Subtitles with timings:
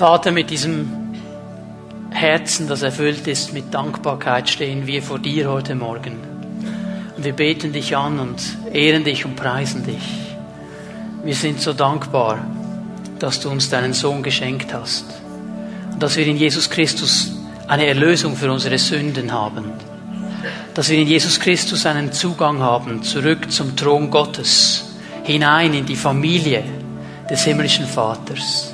[0.00, 0.90] Vater, mit diesem
[2.08, 6.16] Herzen, das erfüllt ist mit Dankbarkeit, stehen wir vor dir heute Morgen.
[7.14, 8.40] Und wir beten dich an und
[8.72, 10.02] ehren dich und preisen dich.
[11.22, 12.38] Wir sind so dankbar,
[13.18, 15.04] dass du uns deinen Sohn geschenkt hast.
[15.92, 17.32] Und dass wir in Jesus Christus
[17.68, 19.70] eine Erlösung für unsere Sünden haben.
[20.72, 24.82] Dass wir in Jesus Christus einen Zugang haben, zurück zum Thron Gottes,
[25.24, 26.64] hinein in die Familie
[27.28, 28.69] des himmlischen Vaters.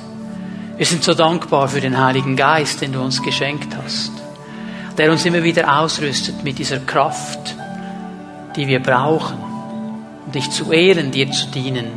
[0.77, 4.11] Wir sind so dankbar für den Heiligen Geist, den du uns geschenkt hast,
[4.95, 7.55] der uns immer wieder ausrüstet mit dieser Kraft,
[8.55, 9.39] die wir brauchen,
[10.23, 11.87] um dich zu ehren, dir zu dienen.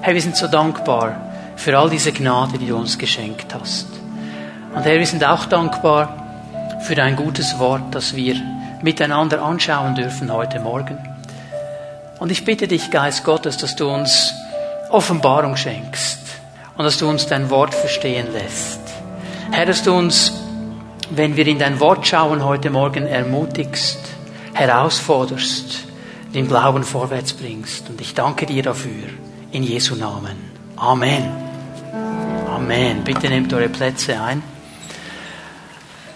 [0.00, 1.16] Herr, wir sind so dankbar
[1.56, 3.88] für all diese Gnade, die du uns geschenkt hast.
[4.74, 8.36] Und Herr, wir sind auch dankbar für dein gutes Wort, das wir
[8.80, 10.96] miteinander anschauen dürfen heute Morgen.
[12.18, 14.32] Und ich bitte dich, Geist Gottes, dass du uns
[14.88, 16.22] Offenbarung schenkst
[16.76, 18.80] und dass du uns dein Wort verstehen lässt.
[19.50, 20.32] Herr, dass du uns,
[21.10, 23.98] wenn wir in dein Wort schauen, heute Morgen ermutigst,
[24.54, 25.84] herausforderst,
[26.34, 27.88] den Glauben vorwärts bringst.
[27.90, 29.08] Und ich danke dir dafür.
[29.50, 30.50] In Jesu Namen.
[30.76, 31.30] Amen.
[32.48, 33.04] Amen.
[33.04, 34.42] Bitte nehmt eure Plätze ein.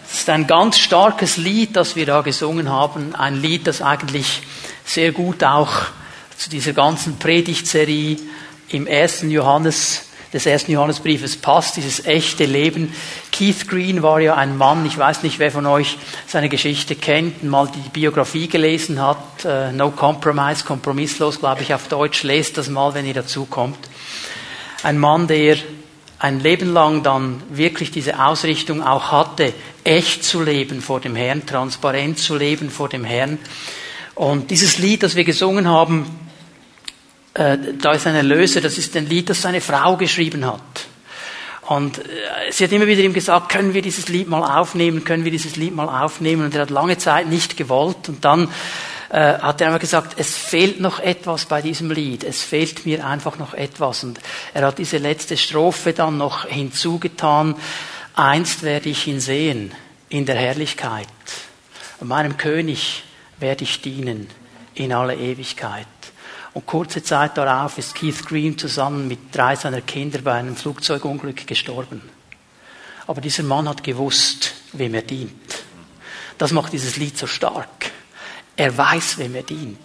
[0.09, 3.15] Es ist ein ganz starkes Lied, das wir da gesungen haben.
[3.15, 4.43] Ein Lied, das eigentlich
[4.87, 5.73] sehr gut auch
[6.39, 8.17] zu dieser ganzen Predigtserie
[8.69, 12.93] im ersten Johannes des ersten Johannesbriefes passt, dieses echte Leben.
[13.33, 17.45] Keith Green war ja ein Mann, ich weiß nicht, wer von euch seine Geschichte kennt,
[17.45, 22.69] mal die Biografie gelesen hat, uh, No Compromise, kompromisslos, glaube ich, auf Deutsch, lest das
[22.69, 23.79] mal, wenn ihr dazu kommt.
[24.83, 25.57] Ein Mann, der
[26.19, 29.53] ein Leben lang dann wirklich diese Ausrichtung auch hatte,
[29.85, 33.39] echt zu leben vor dem Herrn, transparent zu leben vor dem Herrn.
[34.15, 36.26] Und dieses Lied, das wir gesungen haben,
[37.37, 40.87] äh, da ist ein Erlöser, das ist ein Lied, das seine Frau geschrieben hat.
[41.67, 42.03] Und äh,
[42.51, 45.57] sie hat immer wieder ihm gesagt, können wir dieses Lied mal aufnehmen, können wir dieses
[45.57, 46.47] Lied mal aufnehmen.
[46.47, 48.09] Und er hat lange Zeit nicht gewollt.
[48.09, 48.49] Und dann
[49.11, 52.25] äh, hat er einfach gesagt, es fehlt noch etwas bei diesem Lied.
[52.25, 54.03] Es fehlt mir einfach noch etwas.
[54.05, 54.19] Und
[54.55, 57.55] er hat diese letzte Strophe dann noch hinzugetan.
[58.15, 59.73] Einst werde ich ihn sehen
[60.09, 61.07] in der Herrlichkeit.
[62.01, 63.03] Und meinem König
[63.39, 64.29] werde ich dienen
[64.75, 65.87] in aller Ewigkeit.
[66.57, 71.47] Und kurze Zeit darauf ist Keith Green zusammen mit drei seiner Kinder bei einem Flugzeugunglück
[71.47, 72.01] gestorben.
[73.07, 75.65] Aber dieser Mann hat gewusst, wem er dient.
[76.39, 77.91] Das macht dieses Lied so stark.
[78.57, 79.79] Er weiß, wem er dient.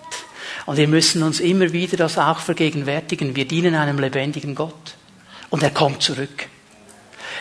[0.65, 3.35] Und wir müssen uns immer wieder das auch vergegenwärtigen.
[3.35, 4.95] Wir dienen einem lebendigen Gott.
[5.49, 6.47] Und er kommt zurück.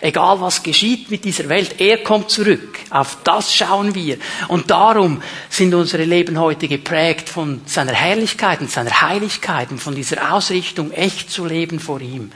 [0.03, 2.79] Egal was geschieht mit dieser Welt, er kommt zurück.
[2.89, 4.17] Auf das schauen wir.
[4.49, 9.95] Und darum sind unsere Leben heute geprägt von seiner Herrlichkeit und seiner Heiligkeit und von
[9.95, 12.33] dieser Ausrichtung, echt zu leben vor ihm.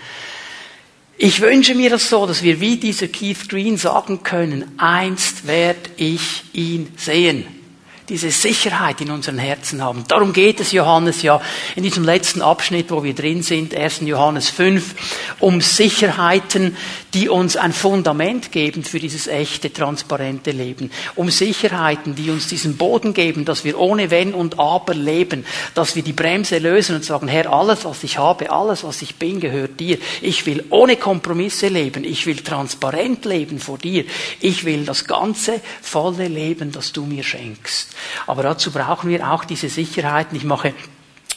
[1.16, 5.90] Ich wünsche mir das so, dass wir wie dieser Keith Green sagen können, einst werde
[5.96, 7.63] ich ihn sehen
[8.08, 10.04] diese Sicherheit in unseren Herzen haben.
[10.08, 11.40] Darum geht es Johannes ja
[11.74, 14.00] in diesem letzten Abschnitt, wo wir drin sind, 1.
[14.02, 14.94] Johannes 5,
[15.40, 16.76] um Sicherheiten,
[17.14, 20.90] die uns ein Fundament geben für dieses echte, transparente Leben.
[21.14, 25.96] Um Sicherheiten, die uns diesen Boden geben, dass wir ohne Wenn und Aber leben, dass
[25.96, 29.40] wir die Bremse lösen und sagen, Herr, alles, was ich habe, alles, was ich bin,
[29.40, 29.98] gehört dir.
[30.20, 32.04] Ich will ohne Kompromisse leben.
[32.04, 34.04] Ich will transparent leben vor dir.
[34.40, 37.93] Ich will das ganze, volle Leben, das du mir schenkst.
[38.26, 40.36] Aber dazu brauchen wir auch diese Sicherheiten.
[40.36, 40.74] Ich mache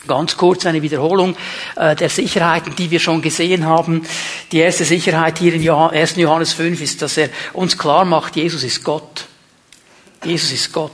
[0.07, 1.35] Ganz kurz eine Wiederholung
[1.75, 4.07] äh, der Sicherheiten, die wir schon gesehen haben.
[4.51, 6.15] Die erste Sicherheit hier in 1.
[6.15, 9.25] Johannes 5 ist, dass er uns klar macht, Jesus ist Gott.
[10.23, 10.91] Jesus ist Gott.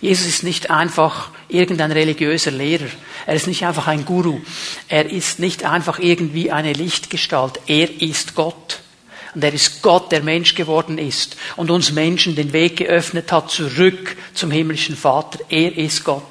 [0.00, 2.88] Jesus ist nicht einfach irgendein religiöser Lehrer.
[3.26, 4.40] Er ist nicht einfach ein Guru.
[4.88, 7.60] Er ist nicht einfach irgendwie eine Lichtgestalt.
[7.66, 8.81] Er ist Gott.
[9.34, 13.50] Und er ist Gott, der Mensch geworden ist und uns Menschen den Weg geöffnet hat
[13.50, 15.38] zurück zum himmlischen Vater.
[15.48, 16.22] Er ist Gott.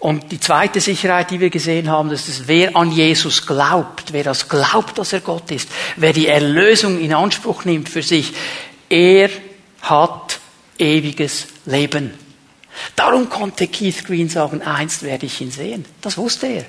[0.00, 4.24] Und die zweite Sicherheit, die wir gesehen haben, ist, dass wer an Jesus glaubt, wer
[4.24, 8.34] das glaubt, dass er Gott ist, wer die Erlösung in Anspruch nimmt für sich,
[8.90, 9.30] er
[9.80, 10.40] hat
[10.78, 12.12] ewiges Leben.
[12.96, 15.84] Darum konnte Keith Green sagen, einst werde ich ihn sehen.
[16.02, 16.64] Das wusste er.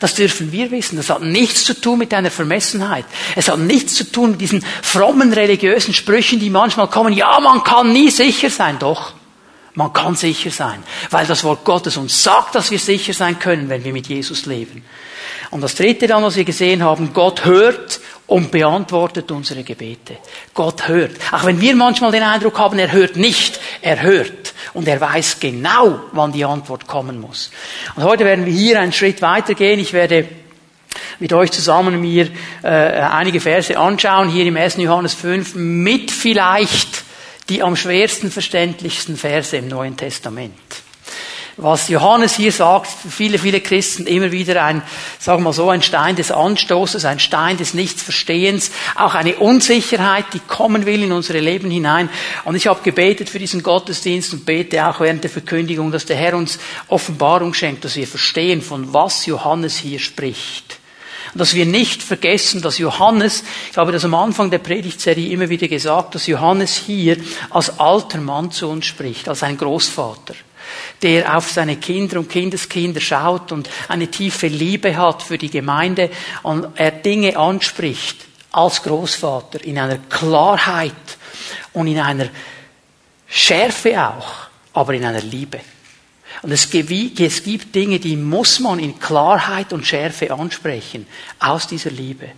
[0.00, 0.96] Das dürfen wir wissen.
[0.96, 3.04] Das hat nichts zu tun mit einer Vermessenheit.
[3.36, 7.12] Es hat nichts zu tun mit diesen frommen religiösen Sprüchen, die manchmal kommen.
[7.12, 8.78] Ja, man kann nie sicher sein.
[8.78, 9.14] Doch,
[9.74, 13.68] man kann sicher sein, weil das Wort Gottes uns sagt, dass wir sicher sein können,
[13.68, 14.82] wenn wir mit Jesus leben.
[15.50, 20.18] Und das dritte dann, was wir gesehen haben, Gott hört und beantwortet unsere Gebete.
[20.54, 21.16] Gott hört.
[21.32, 24.54] Auch wenn wir manchmal den Eindruck haben, er hört nicht, er hört.
[24.74, 27.50] Und er weiß genau, wann die Antwort kommen muss.
[27.96, 29.80] Und heute werden wir hier einen Schritt weitergehen.
[29.80, 30.28] Ich werde
[31.18, 32.28] mit euch zusammen mir
[32.62, 34.76] äh, einige Verse anschauen, hier im 1.
[34.76, 37.04] Johannes 5, mit vielleicht
[37.48, 40.52] die am schwersten verständlichsten Verse im Neuen Testament
[41.58, 44.80] was Johannes hier sagt, für viele, viele Christen immer wieder ein,
[45.18, 50.38] sagen wir so, ein Stein des Anstoßes, ein Stein des Nichtsverstehens, auch eine Unsicherheit, die
[50.38, 52.08] kommen will in unsere Leben hinein.
[52.44, 56.16] Und ich habe gebetet für diesen Gottesdienst und bete auch während der Verkündigung, dass der
[56.16, 60.78] Herr uns Offenbarung schenkt, dass wir verstehen, von was Johannes hier spricht.
[61.34, 65.48] Und dass wir nicht vergessen, dass Johannes, ich habe das am Anfang der Predigtserie immer
[65.48, 67.16] wieder gesagt, dass Johannes hier
[67.50, 70.34] als alter Mann zu uns spricht, als ein Großvater
[71.02, 76.10] der auf seine Kinder und Kindeskinder schaut und eine tiefe Liebe hat für die Gemeinde
[76.42, 80.92] und er Dinge anspricht als Großvater in einer Klarheit
[81.72, 82.28] und in einer
[83.26, 85.60] Schärfe auch, aber in einer Liebe.
[86.42, 91.06] Und es gibt, Dinge, die muss man in Klarheit und Schärfe ansprechen,
[91.38, 92.28] aus dieser Liebe,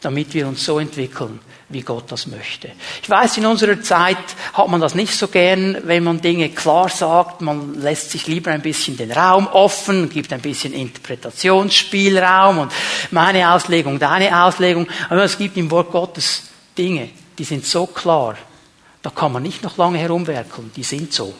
[0.00, 2.70] damit wir uns so entwickeln, wie Gott das möchte.
[3.02, 4.16] Ich weiß, in unserer Zeit
[4.54, 7.42] hat man das nicht so gern, wenn man Dinge klar sagt.
[7.42, 12.72] Man lässt sich lieber ein bisschen den Raum offen, gibt ein bisschen Interpretationsspielraum und
[13.10, 14.86] meine Auslegung, deine Auslegung.
[15.10, 16.44] Aber es gibt im Wort Gottes
[16.76, 18.36] Dinge, die sind so klar,
[19.02, 21.34] da kann man nicht noch lange herumwerkeln, die sind so.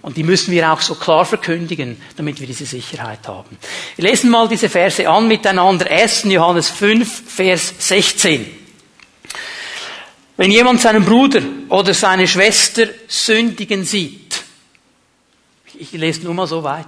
[0.00, 3.56] Und die müssen wir auch so klar verkündigen, damit wir diese Sicherheit haben.
[3.96, 5.90] Wir lesen mal diese Verse an miteinander.
[5.90, 6.24] 1.
[6.24, 8.63] Johannes 5, Vers 16.
[10.36, 14.42] Wenn jemand seinen Bruder oder seine Schwester sündigen sieht,
[15.74, 16.86] ich lese nur mal so weit.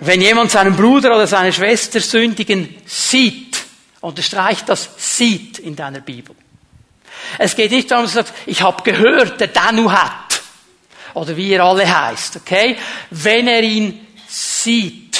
[0.00, 3.56] Wenn jemand seinen Bruder oder seine Schwester sündigen sieht,
[4.00, 6.36] unterstreicht das sieht in deiner Bibel.
[7.38, 10.42] Es geht nicht darum, dass du sagst, ich habe gehört, der Danu hat.
[11.14, 12.76] Oder wie er alle heißt, okay?
[13.10, 15.18] Wenn er ihn sieht.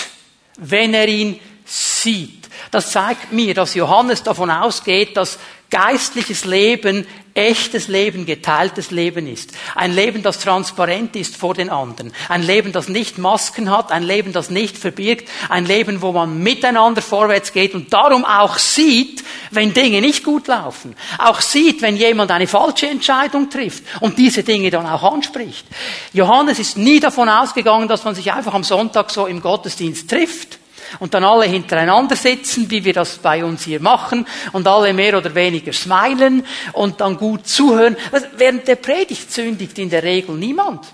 [0.59, 2.46] Wenn er ihn sieht.
[2.71, 5.39] Das zeigt mir, dass Johannes davon ausgeht, dass
[5.71, 9.53] geistliches Leben echtes Leben, geteiltes Leben ist.
[9.75, 12.13] Ein Leben, das transparent ist vor den anderen.
[12.29, 13.93] Ein Leben, das nicht Masken hat.
[13.93, 15.29] Ein Leben, das nicht verbirgt.
[15.51, 20.47] Ein Leben, wo man miteinander vorwärts geht und darum auch sieht, wenn Dinge nicht gut
[20.49, 20.97] laufen.
[21.19, 25.67] Auch sieht, wenn jemand eine falsche Entscheidung trifft und diese Dinge dann auch anspricht.
[26.15, 30.59] Johannes ist nie davon ausgegangen, dass man sich einfach am Sonntag so im Gottesdienst trifft
[30.99, 35.17] und dann alle hintereinander sitzen, wie wir das bei uns hier machen, und alle mehr
[35.17, 37.97] oder weniger smilen und dann gut zuhören.
[38.13, 40.87] Also während der Predigt sündigt in der Regel niemand.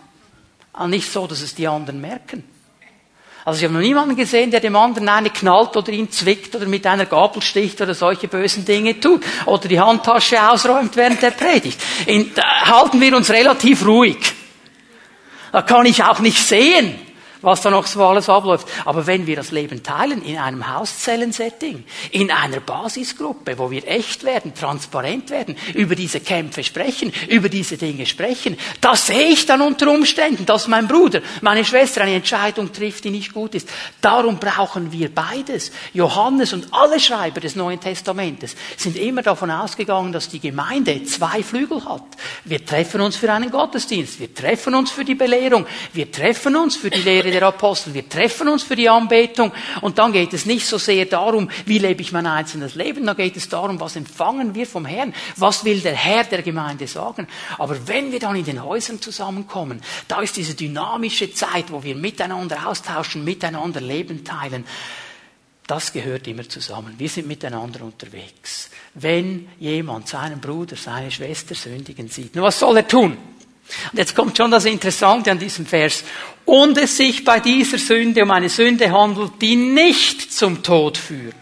[0.73, 2.45] Aber nicht so, dass es die anderen merken.
[3.45, 6.67] Also ich habe noch niemanden gesehen, der dem anderen eine knallt oder ihn zwickt oder
[6.67, 11.33] mit einer Gabel sticht oder solche bösen Dinge tut oder die Handtasche ausräumt während der
[11.33, 11.81] Predigt.
[12.07, 14.19] In, halten wir uns relativ ruhig.
[15.51, 16.95] Da kann ich auch nicht sehen,
[17.43, 18.67] was da noch so alles abläuft.
[18.85, 24.25] Aber wenn wir das Leben teilen in einem Hauszellensetting, in einer Basisgruppe, wo wir echt
[24.25, 29.61] werden, transparent werden, über diese Kämpfe sprechen, über diese Dinge sprechen, da sehe ich dann
[29.61, 33.69] unter Umständen, dass mein Bruder, meine Schwester eine Entscheidung trifft, die nicht gut ist.
[34.01, 35.73] Darum brauchen wir beides.
[35.93, 41.43] Johannes und alle Schreiber des Neuen Testamentes sind immer davon ausgegangen, dass die Gemeinde zwei
[41.43, 42.05] Flügel hat.
[42.45, 46.77] Wir treffen uns für einen Gottesdienst, wir treffen uns für die Belehrung, wir treffen uns
[46.77, 47.95] für die Lehre der Apostel.
[47.95, 51.79] Wir treffen uns für die Anbetung und dann geht es nicht so sehr darum, wie
[51.79, 55.65] lebe ich mein einzelnes Leben, dann geht es darum, was empfangen wir vom Herrn, was
[55.65, 57.27] will der Herr der Gemeinde sagen.
[57.59, 61.97] Aber wenn wir dann in den Häusern zusammenkommen, da ist diese dynamische Zeit, wo wir
[61.97, 64.65] miteinander austauschen, miteinander Leben teilen.
[65.67, 66.95] Das gehört immer zusammen.
[66.99, 68.69] Wir sind miteinander unterwegs.
[68.95, 73.17] Wenn jemand seinen Bruder, seine Schwester sündigen sieht, nun was soll er tun?
[73.93, 76.05] Und jetzt kommt schon das Interessante an diesem Vers.
[76.45, 81.35] Und es sich bei dieser Sünde um eine Sünde handelt, die nicht zum Tod führt,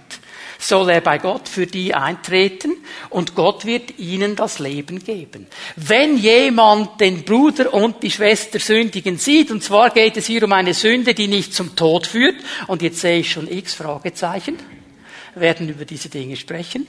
[0.58, 2.76] soll er bei Gott für die eintreten
[3.08, 5.46] und Gott wird ihnen das Leben geben.
[5.76, 10.52] Wenn jemand den Bruder und die Schwester sündigen sieht, und zwar geht es hier um
[10.52, 12.36] eine Sünde, die nicht zum Tod führt,
[12.66, 14.56] und jetzt sehe ich schon x Fragezeichen,
[15.34, 16.86] werden über diese Dinge sprechen,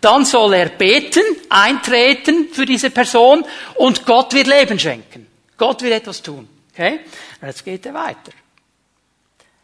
[0.00, 5.26] dann soll er beten, eintreten für diese Person und Gott wird Leben schenken.
[5.56, 6.48] Gott wird etwas tun.
[6.72, 7.00] Okay?
[7.42, 8.32] Jetzt geht er weiter.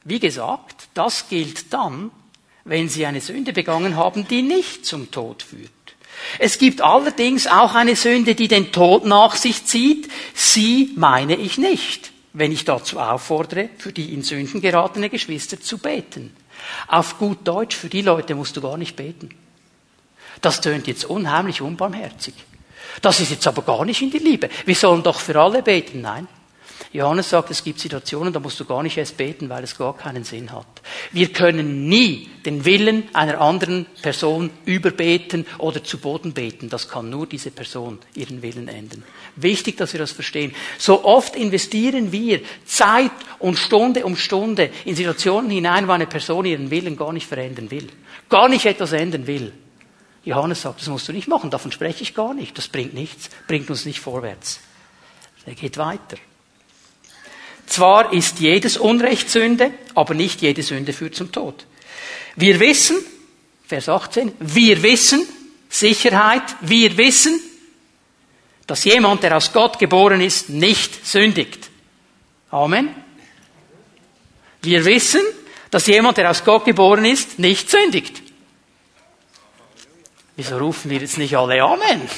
[0.04, 2.10] Wie gesagt, das gilt dann,
[2.64, 5.70] wenn Sie eine Sünde begangen haben, die nicht zum Tod führt.
[6.38, 10.08] Es gibt allerdings auch eine Sünde, die den Tod nach sich zieht.
[10.34, 15.78] Sie meine ich nicht, wenn ich dazu auffordere, für die in Sünden geratene Geschwister zu
[15.78, 16.34] beten.
[16.86, 19.30] Auf gut Deutsch, für die Leute musst du gar nicht beten.
[20.42, 22.34] Das tönt jetzt unheimlich unbarmherzig.
[23.00, 24.50] Das ist jetzt aber gar nicht in die Liebe.
[24.66, 26.02] Wir sollen doch für alle beten.
[26.02, 26.28] Nein.
[26.92, 29.96] Johannes sagt, es gibt Situationen, da musst du gar nicht erst beten, weil es gar
[29.96, 30.66] keinen Sinn hat.
[31.10, 36.68] Wir können nie den Willen einer anderen Person überbeten oder zu Boden beten.
[36.68, 39.04] Das kann nur diese Person ihren Willen ändern.
[39.36, 40.54] Wichtig, dass wir das verstehen.
[40.76, 46.44] So oft investieren wir Zeit und Stunde um Stunde in Situationen hinein, wo eine Person
[46.44, 47.86] ihren Willen gar nicht verändern will.
[48.28, 49.52] Gar nicht etwas ändern will.
[50.24, 52.56] Johannes sagt, das musst du nicht machen, davon spreche ich gar nicht.
[52.56, 54.60] Das bringt nichts, bringt uns nicht vorwärts.
[55.46, 56.16] Er geht weiter.
[57.66, 61.66] Zwar ist jedes Unrecht Sünde, aber nicht jede Sünde führt zum Tod.
[62.36, 62.96] Wir wissen,
[63.66, 65.26] Vers 18, wir wissen,
[65.68, 67.40] Sicherheit, wir wissen,
[68.66, 71.70] dass jemand, der aus Gott geboren ist, nicht sündigt.
[72.50, 72.94] Amen.
[74.60, 75.22] Wir wissen,
[75.70, 78.22] dass jemand, der aus Gott geboren ist, nicht sündigt.
[80.36, 82.08] Wieso rufen wir jetzt nicht alle Amen?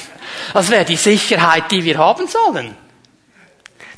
[0.53, 2.75] Das wäre die Sicherheit, die wir haben sollen.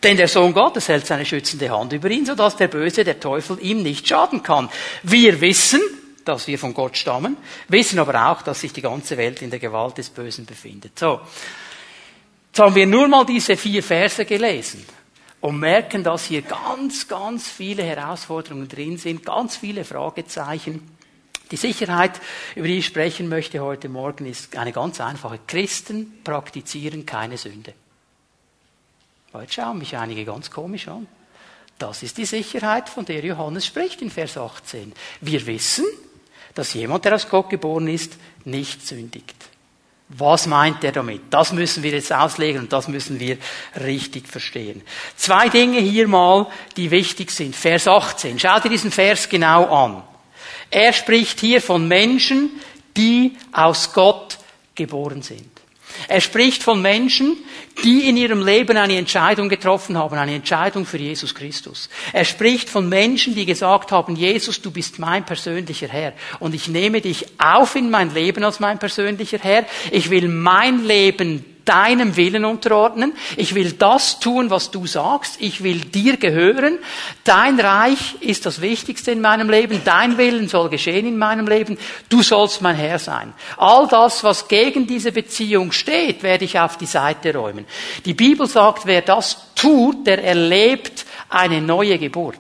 [0.04, 3.58] Denn der Sohn Gottes hält seine schützende Hand über ihn, sodass der Böse, der Teufel,
[3.62, 4.70] ihm nicht schaden kann.
[5.04, 5.82] Wir wissen,
[6.24, 9.60] dass wir von Gott stammen, wissen aber auch, dass sich die ganze Welt in der
[9.60, 10.98] Gewalt des Bösen befindet.
[11.00, 11.22] So.
[12.48, 14.86] Jetzt haben wir nur mal diese vier Verse gelesen
[15.42, 20.97] und merken, dass hier ganz, ganz viele Herausforderungen drin sind, ganz viele Fragezeichen.
[21.52, 22.20] Die Sicherheit,
[22.56, 25.40] über die ich sprechen möchte heute Morgen, ist eine ganz einfache.
[25.48, 27.74] Christen praktizieren keine Sünde.
[29.34, 31.08] Heute schauen mich einige ganz komisch an.
[31.78, 34.94] Das ist die Sicherheit, von der Johannes spricht in Vers 18.
[35.22, 35.86] Wir wissen,
[36.56, 39.36] dass jemand, der aus Gott geboren ist, nicht sündigt.
[40.10, 41.22] Was meint er damit?
[41.30, 43.38] Das müssen wir jetzt auslegen und das müssen wir
[43.82, 44.82] richtig verstehen.
[45.18, 47.56] Zwei Dinge hier mal, die wichtig sind.
[47.56, 48.40] Vers 18.
[48.40, 50.04] Schau dir diesen Vers genau an.
[50.70, 52.50] Er spricht hier von Menschen,
[52.96, 54.38] die aus Gott
[54.76, 55.50] geboren sind.
[56.08, 57.38] Er spricht von Menschen,
[57.84, 61.90] die in ihrem Leben eine Entscheidung getroffen haben, eine Entscheidung für Jesus Christus.
[62.14, 66.68] Er spricht von Menschen, die gesagt haben, Jesus, du bist mein persönlicher Herr und ich
[66.68, 69.66] nehme dich auf in mein Leben als mein persönlicher Herr.
[69.92, 73.14] Ich will mein Leben deinem Willen unterordnen.
[73.36, 75.38] Ich will das tun, was du sagst.
[75.40, 76.80] Ich will dir gehören.
[77.24, 79.82] Dein Reich ist das Wichtigste in meinem Leben.
[79.84, 81.78] Dein Willen soll geschehen in meinem Leben.
[82.10, 83.34] Du sollst mein Herr sein.
[83.58, 87.66] All das, was gegen diese Beziehung steht, werde ich auf die Seite räumen.
[88.06, 92.40] Die Bibel sagt, wer das tut, der erlebt eine neue Geburt.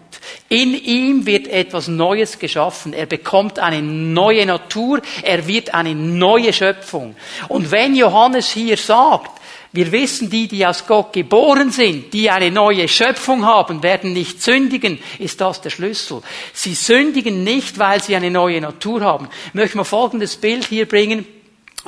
[0.49, 2.93] In ihm wird etwas Neues geschaffen.
[2.93, 5.01] Er bekommt eine neue Natur.
[5.23, 7.15] Er wird eine neue Schöpfung.
[7.47, 9.31] Und wenn Johannes hier sagt,
[9.73, 14.41] wir wissen, die, die aus Gott geboren sind, die eine neue Schöpfung haben, werden nicht
[14.41, 16.21] sündigen, ist das der Schlüssel.
[16.53, 19.27] Sie sündigen nicht, weil sie eine neue Natur haben.
[19.47, 21.25] Ich möchte mal folgendes Bild hier bringen.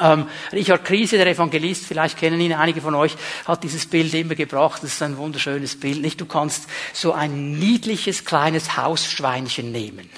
[0.01, 3.15] Ähm, Richard Krise, der Evangelist, vielleicht kennen ihn einige von euch,
[3.45, 4.83] hat dieses Bild immer gebracht.
[4.83, 6.01] Das ist ein wunderschönes Bild.
[6.01, 6.21] Nicht?
[6.21, 10.09] Du kannst so ein niedliches kleines Hausschweinchen nehmen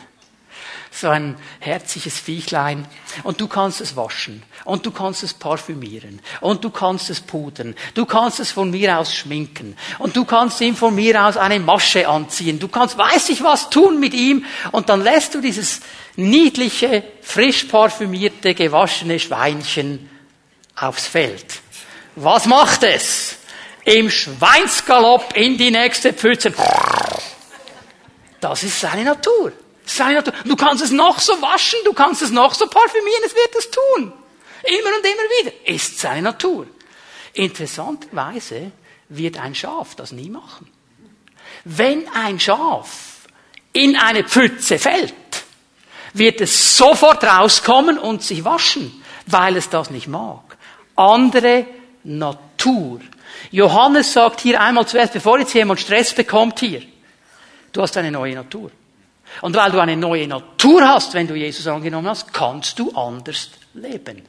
[0.93, 2.85] so ein herzliches Viechlein
[3.23, 7.75] und du kannst es waschen und du kannst es parfümieren und du kannst es pudern,
[7.93, 11.61] du kannst es von mir aus schminken und du kannst ihm von mir aus eine
[11.61, 15.79] Masche anziehen, du kannst weiß ich was tun mit ihm und dann lässt du dieses
[16.17, 20.09] niedliche, frisch parfümierte, gewaschene Schweinchen
[20.75, 21.45] aufs Feld.
[22.15, 23.37] Was macht es?
[23.85, 26.53] Im Schweinsgalopp in die nächste Pfütze.
[28.41, 29.53] Das ist seine Natur.
[29.85, 30.33] Seine Natur.
[30.45, 33.71] Du kannst es noch so waschen, du kannst es noch so parfümieren, es wird es
[33.71, 34.13] tun.
[34.63, 35.69] Immer und immer wieder.
[35.69, 36.67] Ist seine Natur.
[37.33, 38.71] Interessanterweise
[39.09, 40.69] wird ein Schaf das nie machen.
[41.63, 43.27] Wenn ein Schaf
[43.73, 45.13] in eine Pfütze fällt,
[46.13, 50.57] wird es sofort rauskommen und sich waschen, weil es das nicht mag.
[50.95, 51.65] Andere
[52.03, 52.99] Natur.
[53.51, 56.81] Johannes sagt hier einmal zuerst, bevor jetzt jemand Stress bekommt hier,
[57.71, 58.71] du hast eine neue Natur.
[59.39, 63.51] Und weil du eine neue Natur hast, wenn du Jesus angenommen hast, kannst du anders
[63.73, 64.23] leben.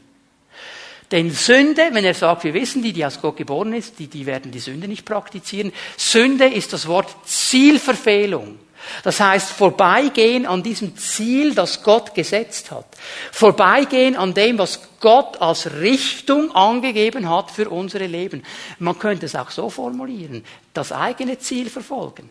[1.10, 4.24] Denn Sünde, wenn er sagt, wir wissen, die, die aus Gott geboren ist, die, die
[4.24, 5.72] werden die Sünde nicht praktizieren.
[5.98, 8.58] Sünde ist das Wort Zielverfehlung.
[9.04, 12.86] Das heißt, vorbeigehen an diesem Ziel, das Gott gesetzt hat.
[13.30, 18.42] Vorbeigehen an dem, was Gott als Richtung angegeben hat für unsere Leben.
[18.78, 20.44] Man könnte es auch so formulieren.
[20.72, 22.30] Das eigene Ziel verfolgen.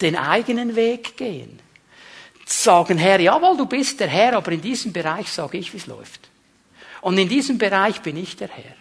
[0.00, 1.60] Den eigenen Weg gehen
[2.50, 5.86] sagen, Herr, jawohl, du bist der Herr, aber in diesem Bereich sage ich, wie es
[5.86, 6.28] läuft.
[7.00, 8.74] Und in diesem Bereich bin ich der Herr.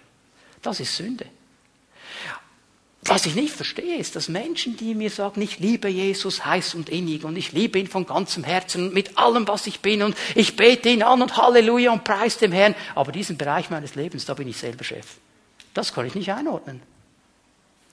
[0.61, 1.25] Das ist Sünde.
[3.03, 6.89] Was ich nicht verstehe, ist, dass Menschen, die mir sagen, ich liebe Jesus heiß und
[6.89, 10.57] innig und ich liebe ihn von ganzem Herzen mit allem, was ich bin und ich
[10.57, 14.33] bete ihn an und Halleluja und preis dem Herrn, aber diesen Bereich meines Lebens, da
[14.33, 15.05] bin ich selber Chef.
[15.73, 16.81] Das kann ich nicht einordnen.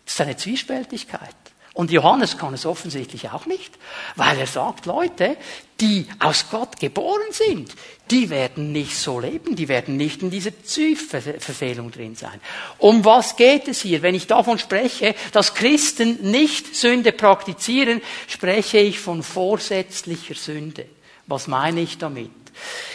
[0.04, 1.36] Das ist eine Zwiespältigkeit.
[1.74, 3.74] Und Johannes kann es offensichtlich auch nicht,
[4.14, 5.36] weil er sagt, Leute,
[5.80, 7.74] die aus Gott geboren sind,
[8.12, 12.40] die werden nicht so leben, die werden nicht in dieser Verfehlung drin sein.
[12.78, 14.02] Um was geht es hier?
[14.02, 20.86] Wenn ich davon spreche, dass Christen nicht Sünde praktizieren, spreche ich von vorsätzlicher Sünde.
[21.26, 22.30] Was meine ich damit?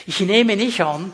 [0.07, 1.11] Ich nehme nicht an,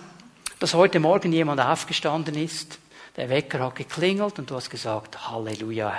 [0.60, 2.78] dass heute Morgen jemand aufgestanden ist,
[3.18, 5.94] der Wecker hat geklingelt und du hast gesagt, Halleluja,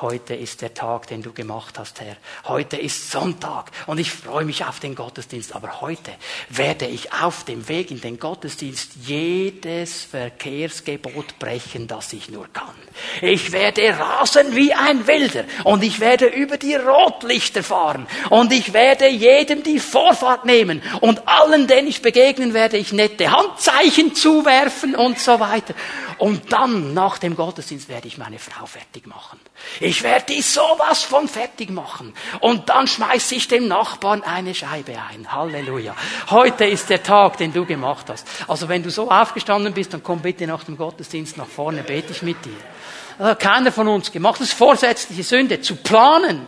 [0.00, 2.16] Heute ist der Tag, den du gemacht hast, Herr.
[2.44, 5.54] Heute ist Sonntag und ich freue mich auf den Gottesdienst.
[5.54, 6.10] Aber heute
[6.48, 12.74] werde ich auf dem Weg in den Gottesdienst jedes Verkehrsgebot brechen, das ich nur kann.
[13.20, 18.72] Ich werde rasen wie ein Wilder und ich werde über die Rotlichter fahren und ich
[18.72, 24.94] werde jedem die Vorfahrt nehmen und allen, denen ich begegnen werde, ich nette Handzeichen zuwerfen
[24.94, 25.74] und so weiter.
[26.22, 29.40] Und dann, nach dem Gottesdienst, werde ich meine Frau fertig machen.
[29.80, 32.14] Ich werde die sowas von fertig machen.
[32.38, 35.32] Und dann schmeiße ich dem Nachbarn eine Scheibe ein.
[35.32, 35.96] Halleluja.
[36.30, 38.24] Heute ist der Tag, den du gemacht hast.
[38.46, 42.12] Also wenn du so aufgestanden bist, dann komm bitte nach dem Gottesdienst nach vorne, bete
[42.12, 42.52] ich mit dir.
[43.18, 44.40] Das hat keiner von uns gemacht.
[44.40, 45.60] Das ist vorsätzliche Sünde.
[45.60, 46.46] Zu planen,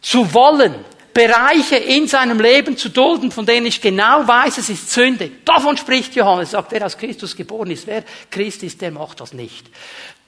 [0.00, 0.74] zu wollen,
[1.16, 5.30] Bereiche in seinem Leben zu dulden, von denen ich genau weiß, es ist Sünde.
[5.46, 9.32] Davon spricht Johannes, sagt, wer aus Christus geboren ist, wer Christ ist, der macht das
[9.32, 9.70] nicht.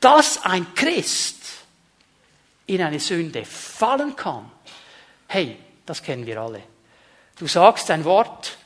[0.01, 1.37] Dass ein Christ
[2.67, 4.51] in eine Sünde fallen kann,
[5.27, 6.63] hey, das kennen wir alle.
[7.39, 8.57] Du sagst ein Wort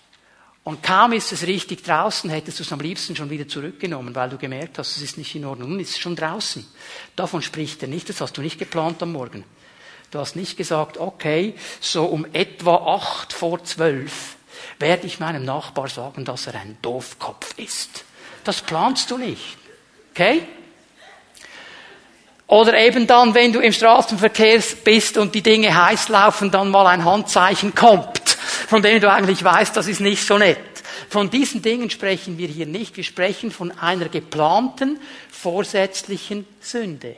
[0.63, 4.31] und kaum ist es richtig draußen, hättest du es am liebsten schon wieder zurückgenommen, weil
[4.31, 5.71] du gemerkt hast, es ist nicht in Ordnung.
[5.71, 6.65] Nun ist es schon draußen.
[7.17, 9.43] Davon spricht er nicht, das hast du nicht geplant am Morgen.
[10.13, 14.37] Du hast nicht gesagt, okay, so um etwa acht vor zwölf
[14.79, 18.05] werde ich meinem Nachbar sagen, dass er ein Doofkopf ist.
[18.45, 19.57] Das planst du nicht.
[20.11, 20.43] Okay?
[22.47, 26.87] Oder eben dann, wenn du im Straßenverkehr bist und die Dinge heiß laufen, dann mal
[26.89, 28.21] ein Handzeichen kommt,
[28.69, 30.59] von dem du eigentlich weißt, das ist nicht so nett.
[31.09, 32.99] Von diesen Dingen sprechen wir hier nicht.
[32.99, 35.01] Wir sprechen von einer geplanten,
[35.31, 37.17] vorsätzlichen Sünde.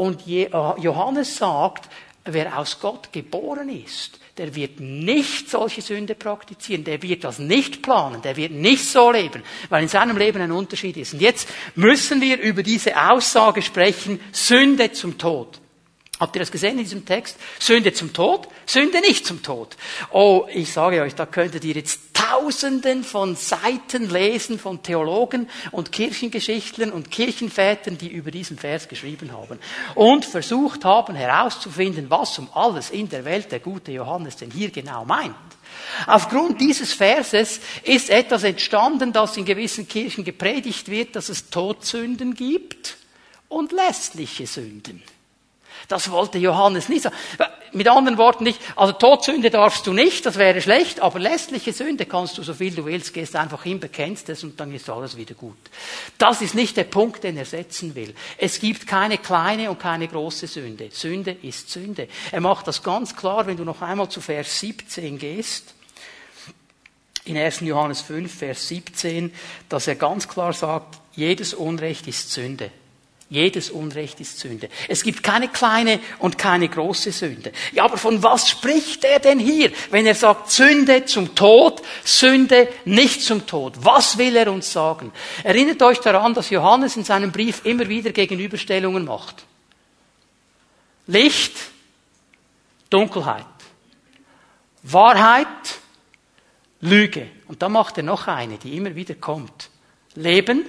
[0.00, 0.48] Und äh,
[0.80, 1.90] Johannes sagt,
[2.24, 7.82] wer aus Gott geboren ist, der wird nicht solche Sünde praktizieren, der wird das nicht
[7.82, 11.12] planen, der wird nicht so leben, weil in seinem Leben ein Unterschied ist.
[11.12, 15.59] Und jetzt müssen wir über diese Aussage sprechen, Sünde zum Tod.
[16.20, 17.38] Habt ihr das gesehen in diesem Text?
[17.58, 19.74] Sünde zum Tod, Sünde nicht zum Tod.
[20.10, 25.92] Oh, ich sage euch, da könntet ihr jetzt Tausenden von Seiten lesen von Theologen und
[25.92, 29.58] Kirchengeschichtlern und Kirchenvätern, die über diesen Vers geschrieben haben
[29.94, 34.70] und versucht haben herauszufinden, was um alles in der Welt der gute Johannes denn hier
[34.70, 35.34] genau meint.
[36.06, 42.34] Aufgrund dieses Verses ist etwas entstanden, das in gewissen Kirchen gepredigt wird, dass es Todsünden
[42.34, 42.98] gibt
[43.48, 45.02] und lästliche Sünden.
[45.90, 47.16] Das wollte Johannes nicht sagen.
[47.72, 52.06] Mit anderen Worten nicht, also Todsünde darfst du nicht, das wäre schlecht, aber lästliche Sünde
[52.06, 55.16] kannst du so viel du willst, gehst einfach hin, bekennst es und dann ist alles
[55.16, 55.58] wieder gut.
[56.16, 58.14] Das ist nicht der Punkt, den er setzen will.
[58.38, 60.90] Es gibt keine kleine und keine große Sünde.
[60.92, 62.06] Sünde ist Sünde.
[62.30, 65.74] Er macht das ganz klar, wenn du noch einmal zu Vers 17 gehst
[67.24, 67.60] in 1.
[67.60, 69.32] Johannes 5, Vers 17,
[69.68, 72.70] dass er ganz klar sagt, jedes Unrecht ist Sünde.
[73.30, 74.68] Jedes Unrecht ist Sünde.
[74.88, 77.52] Es gibt keine kleine und keine große Sünde.
[77.70, 82.66] Ja, aber von was spricht er denn hier, wenn er sagt Sünde zum Tod, Sünde
[82.84, 83.74] nicht zum Tod?
[83.84, 85.12] Was will er uns sagen?
[85.44, 89.44] Erinnert euch daran, dass Johannes in seinem Brief immer wieder Gegenüberstellungen macht.
[91.06, 91.54] Licht,
[92.90, 93.46] Dunkelheit.
[94.82, 95.46] Wahrheit,
[96.80, 97.28] Lüge.
[97.46, 99.70] Und dann macht er noch eine, die immer wieder kommt.
[100.16, 100.64] Leben,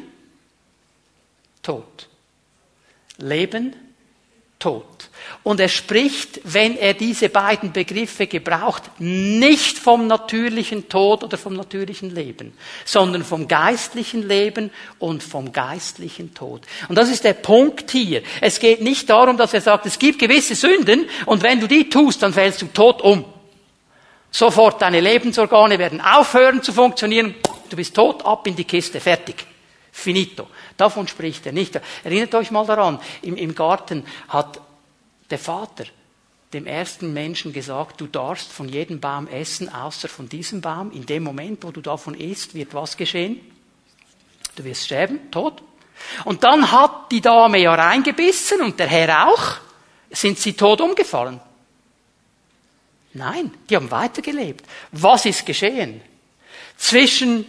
[1.64, 2.11] Tod.
[3.22, 3.76] Leben,
[4.62, 4.86] Tod.
[5.44, 11.56] Und er spricht, wenn er diese beiden Begriffe gebraucht, nicht vom natürlichen Tod oder vom
[11.56, 12.54] natürlichen Leben,
[12.86, 16.62] sondern vom geistlichen Leben und vom geistlichen Tod.
[16.88, 18.22] Und das ist der Punkt hier.
[18.40, 21.90] Es geht nicht darum, dass er sagt, es gibt gewisse Sünden und wenn du die
[21.90, 23.26] tust, dann fällst du tot um.
[24.30, 27.34] Sofort deine Lebensorgane werden aufhören zu funktionieren,
[27.70, 29.51] du bist tot, ab in die Kiste, fertig.
[29.92, 30.48] Finito.
[30.78, 31.80] Davon spricht er nicht.
[32.04, 34.62] Erinnert euch mal daran, im, im Garten hat
[35.30, 35.86] der Vater
[36.54, 40.92] dem ersten Menschen gesagt, du darfst von jedem Baum essen, außer von diesem Baum.
[40.92, 43.40] In dem Moment, wo du davon isst, wird was geschehen?
[44.56, 45.64] Du wirst sterben, tot.
[46.26, 49.58] Und dann hat die Dame ja reingebissen und der Herr auch.
[50.10, 51.40] Sind sie tot umgefallen?
[53.14, 54.66] Nein, die haben weitergelebt.
[54.92, 56.02] Was ist geschehen?
[56.76, 57.46] Zwischen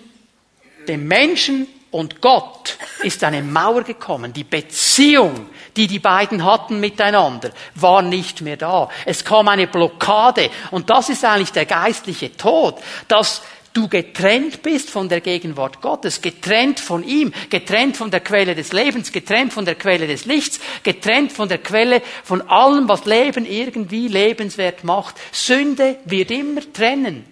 [0.86, 4.32] dem Menschen und Gott ist eine Mauer gekommen.
[4.32, 8.88] Die Beziehung, die die beiden hatten miteinander, war nicht mehr da.
[9.04, 10.50] Es kam eine Blockade.
[10.70, 12.76] Und das ist eigentlich der geistliche Tod,
[13.08, 13.42] dass
[13.74, 18.72] du getrennt bist von der Gegenwart Gottes, getrennt von ihm, getrennt von der Quelle des
[18.72, 23.46] Lebens, getrennt von der Quelle des Lichts, getrennt von der Quelle von allem, was Leben
[23.46, 25.16] irgendwie lebenswert macht.
[25.30, 27.26] Sünde wird immer trennen.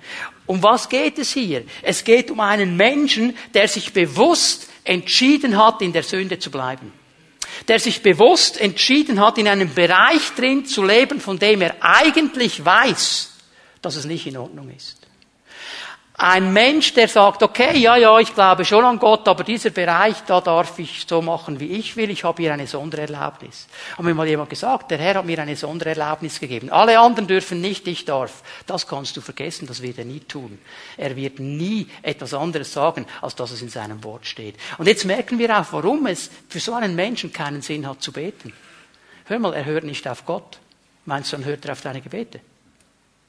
[0.50, 1.62] Um was geht es hier?
[1.80, 6.92] Es geht um einen Menschen, der sich bewusst entschieden hat, in der Sünde zu bleiben.
[7.68, 12.64] Der sich bewusst entschieden hat, in einem Bereich drin zu leben, von dem er eigentlich
[12.64, 13.30] weiß,
[13.80, 14.99] dass es nicht in Ordnung ist.
[16.22, 20.16] Ein Mensch, der sagt, okay, ja, ja, ich glaube schon an Gott, aber dieser Bereich,
[20.26, 23.68] da darf ich so machen, wie ich will, ich habe hier eine Sondererlaubnis.
[23.96, 26.68] Haben mir mal jemand gesagt, der Herr hat mir eine Sondererlaubnis gegeben.
[26.68, 28.42] Alle anderen dürfen nicht, ich darf.
[28.66, 30.58] Das kannst du vergessen, das wird er nie tun.
[30.98, 34.56] Er wird nie etwas anderes sagen, als dass es in seinem Wort steht.
[34.76, 38.12] Und jetzt merken wir auch, warum es für so einen Menschen keinen Sinn hat zu
[38.12, 38.52] beten.
[39.24, 40.58] Hör mal, er hört nicht auf Gott.
[41.06, 42.40] Meinst du, dann hört er auf deine Gebete?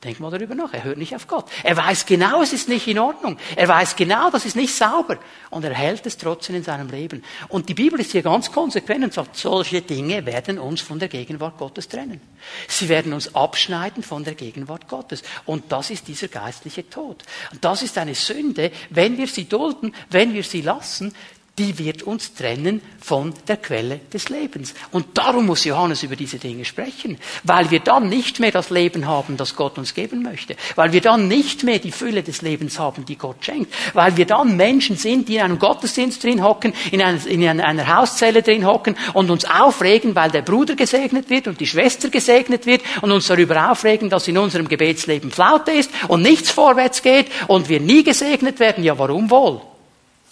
[0.03, 0.73] Denk mal darüber nach.
[0.73, 1.45] Er hört nicht auf Gott.
[1.63, 3.37] Er weiß genau, es ist nicht in Ordnung.
[3.55, 5.19] Er weiß genau, das ist nicht sauber.
[5.51, 7.23] Und er hält es trotzdem in seinem Leben.
[7.49, 11.07] Und die Bibel ist hier ganz konsequent und sagt, solche Dinge werden uns von der
[11.07, 12.19] Gegenwart Gottes trennen.
[12.67, 15.21] Sie werden uns abschneiden von der Gegenwart Gottes.
[15.45, 17.23] Und das ist dieser geistliche Tod.
[17.51, 21.13] Und das ist eine Sünde, wenn wir sie dulden, wenn wir sie lassen,
[21.61, 24.73] die wird uns trennen von der Quelle des Lebens.
[24.91, 29.05] Und darum muss Johannes über diese Dinge sprechen, weil wir dann nicht mehr das Leben
[29.05, 32.79] haben, das Gott uns geben möchte, weil wir dann nicht mehr die Fülle des Lebens
[32.79, 36.73] haben, die Gott schenkt, weil wir dann Menschen sind, die in einem Gottesdienst drin hocken,
[36.91, 41.47] in, einer, in einer Hauszelle drin hocken und uns aufregen, weil der Bruder gesegnet wird
[41.47, 45.91] und die Schwester gesegnet wird und uns darüber aufregen, dass in unserem Gebetsleben Flaute ist
[46.07, 48.83] und nichts vorwärts geht und wir nie gesegnet werden.
[48.83, 49.61] Ja, warum wohl?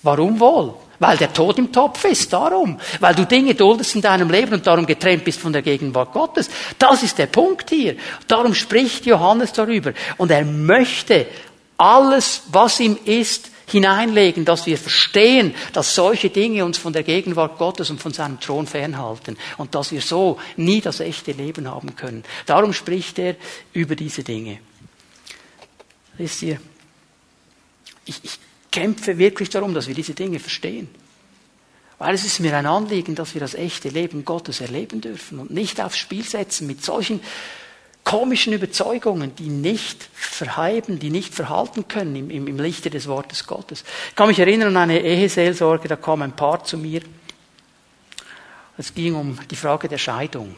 [0.03, 0.73] Warum wohl?
[0.99, 2.79] Weil der Tod im Topf ist, darum.
[2.99, 6.49] Weil du Dinge duldest in deinem Leben und darum getrennt bist von der Gegenwart Gottes.
[6.77, 7.95] Das ist der Punkt hier.
[8.27, 9.93] Darum spricht Johannes darüber.
[10.17, 11.25] Und er möchte
[11.77, 17.57] alles, was ihm ist, hineinlegen, dass wir verstehen, dass solche Dinge uns von der Gegenwart
[17.57, 21.95] Gottes und von seinem Thron fernhalten und dass wir so nie das echte Leben haben
[21.95, 22.23] können.
[22.45, 23.35] Darum spricht er
[23.73, 24.59] über diese Dinge.
[26.17, 26.59] Wisst ihr,
[28.05, 28.39] ich, ich
[28.71, 30.89] kämpfe wirklich darum, dass wir diese Dinge verstehen.
[31.97, 35.51] Weil es ist mir ein Anliegen, dass wir das echte Leben Gottes erleben dürfen und
[35.51, 37.19] nicht aufs Spiel setzen mit solchen
[38.05, 43.45] komischen Überzeugungen, die nicht verheiben, die nicht verhalten können im, im, im Lichte des Wortes
[43.45, 43.83] Gottes.
[44.09, 47.01] Ich kann mich erinnern an eine Eheseelsorge, da kam ein Paar zu mir.
[48.77, 50.55] Es ging um die Frage der Scheidung.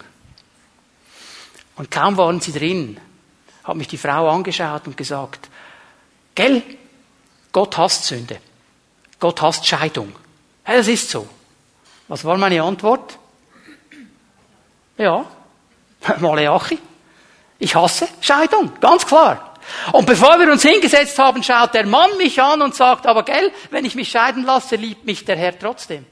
[1.75, 2.99] Und kaum waren sie drin,
[3.63, 5.49] hat mich die Frau angeschaut und gesagt,
[6.35, 6.61] gell,
[7.51, 8.39] Gott hasst Sünde.
[9.19, 10.15] Gott hasst Scheidung.
[10.67, 11.27] Ja, das ist so.
[12.07, 13.17] Was war meine Antwort?
[14.97, 15.25] Ja,
[16.19, 16.79] Maleachi.
[17.59, 19.55] Ich hasse Scheidung, ganz klar.
[19.91, 23.51] Und bevor wir uns hingesetzt haben, schaut der Mann mich an und sagt, aber gell,
[23.69, 26.05] wenn ich mich scheiden lasse, liebt mich der Herr trotzdem.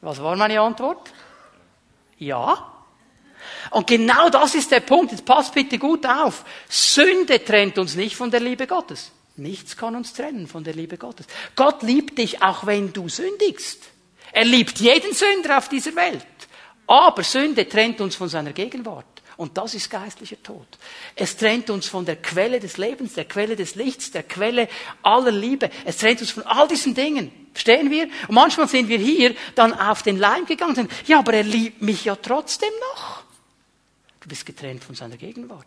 [0.00, 1.10] Was war meine Antwort?
[2.18, 2.72] Ja.
[3.70, 5.12] Und genau das ist der Punkt.
[5.12, 6.44] Jetzt passt bitte gut auf.
[6.68, 9.12] Sünde trennt uns nicht von der Liebe Gottes.
[9.38, 11.26] Nichts kann uns trennen von der Liebe Gottes.
[11.56, 13.84] Gott liebt dich, auch wenn du sündigst.
[14.32, 16.26] Er liebt jeden Sünder auf dieser Welt.
[16.86, 19.06] Aber Sünde trennt uns von seiner Gegenwart.
[19.36, 20.66] Und das ist geistlicher Tod.
[21.14, 24.68] Es trennt uns von der Quelle des Lebens, der Quelle des Lichts, der Quelle
[25.02, 25.70] aller Liebe.
[25.84, 27.30] Es trennt uns von all diesen Dingen.
[27.52, 28.08] Verstehen wir?
[28.26, 32.04] Und manchmal sind wir hier dann auf den Leim gegangen ja, aber er liebt mich
[32.04, 33.22] ja trotzdem noch.
[34.20, 35.66] Du bist getrennt von seiner Gegenwart.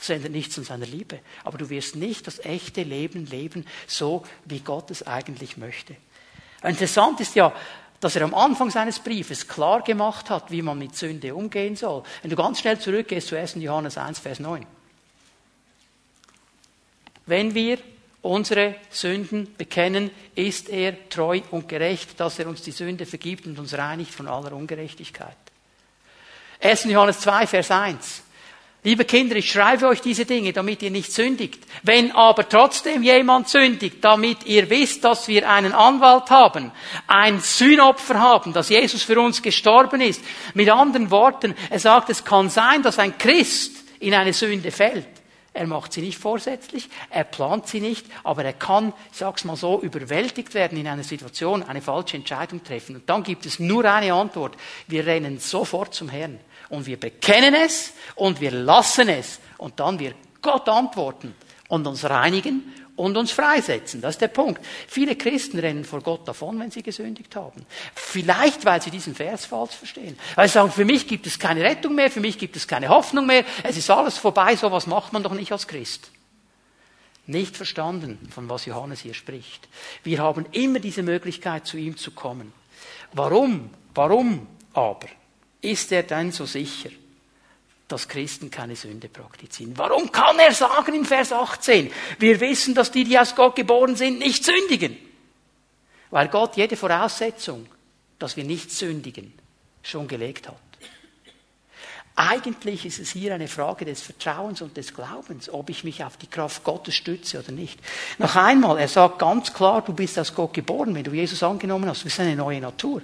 [0.00, 1.20] Das ändert nichts an seiner Liebe.
[1.44, 5.94] Aber du wirst nicht das echte Leben leben, so wie Gott es eigentlich möchte.
[6.62, 7.54] Interessant ist ja,
[8.00, 12.02] dass er am Anfang seines Briefes klar gemacht hat, wie man mit Sünde umgehen soll.
[12.22, 13.56] Wenn du ganz schnell zurückgehst zu 1.
[13.56, 14.66] Johannes 1, Vers 9.
[17.26, 17.78] Wenn wir
[18.22, 23.58] unsere Sünden bekennen, ist er treu und gerecht, dass er uns die Sünde vergibt und
[23.58, 25.36] uns reinigt von aller Ungerechtigkeit.
[26.62, 26.84] 1.
[26.84, 28.22] Johannes 2, Vers 1.
[28.82, 31.62] Liebe Kinder, ich schreibe euch diese Dinge, damit ihr nicht sündigt.
[31.82, 36.72] Wenn aber trotzdem jemand sündigt, damit ihr wisst, dass wir einen Anwalt haben,
[37.06, 40.22] ein Sühnopfer haben, dass Jesus für uns gestorben ist.
[40.54, 45.08] Mit anderen Worten, er sagt, es kann sein, dass ein Christ in eine Sünde fällt.
[45.52, 49.56] Er macht sie nicht vorsätzlich, er plant sie nicht, aber er kann, ich sag's mal
[49.56, 52.96] so, überwältigt werden in einer Situation, eine falsche Entscheidung treffen.
[52.96, 54.56] Und dann gibt es nur eine Antwort.
[54.86, 56.38] Wir rennen sofort zum Herrn
[56.70, 61.34] und wir bekennen es und wir lassen es und dann wird Gott antworten
[61.68, 64.00] und uns reinigen und uns freisetzen.
[64.00, 64.64] Das ist der Punkt.
[64.86, 67.64] Viele Christen rennen vor Gott davon, wenn sie gesündigt haben.
[67.94, 70.18] Vielleicht, weil sie diesen Vers falsch verstehen.
[70.34, 72.88] Weil sie sagen, für mich gibt es keine Rettung mehr, für mich gibt es keine
[72.88, 76.10] Hoffnung mehr, es ist alles vorbei, so was macht man doch nicht als Christ.
[77.26, 79.68] Nicht verstanden, von was Johannes hier spricht.
[80.02, 82.52] Wir haben immer diese Möglichkeit, zu ihm zu kommen.
[83.12, 83.70] Warum?
[83.94, 85.08] Warum aber
[85.60, 86.90] ist er denn so sicher?
[87.90, 89.76] dass Christen keine Sünde praktizieren.
[89.76, 93.96] Warum kann er sagen in Vers 18, wir wissen, dass die, die aus Gott geboren
[93.96, 94.96] sind, nicht sündigen?
[96.10, 97.66] Weil Gott jede Voraussetzung,
[98.18, 99.32] dass wir nicht sündigen,
[99.82, 100.56] schon gelegt hat.
[102.16, 106.16] Eigentlich ist es hier eine Frage des Vertrauens und des Glaubens, ob ich mich auf
[106.16, 107.80] die Kraft Gottes stütze oder nicht.
[108.18, 111.88] Noch einmal, er sagt ganz klar, du bist aus Gott geboren, wenn du Jesus angenommen
[111.88, 113.02] hast, du bist eine neue Natur.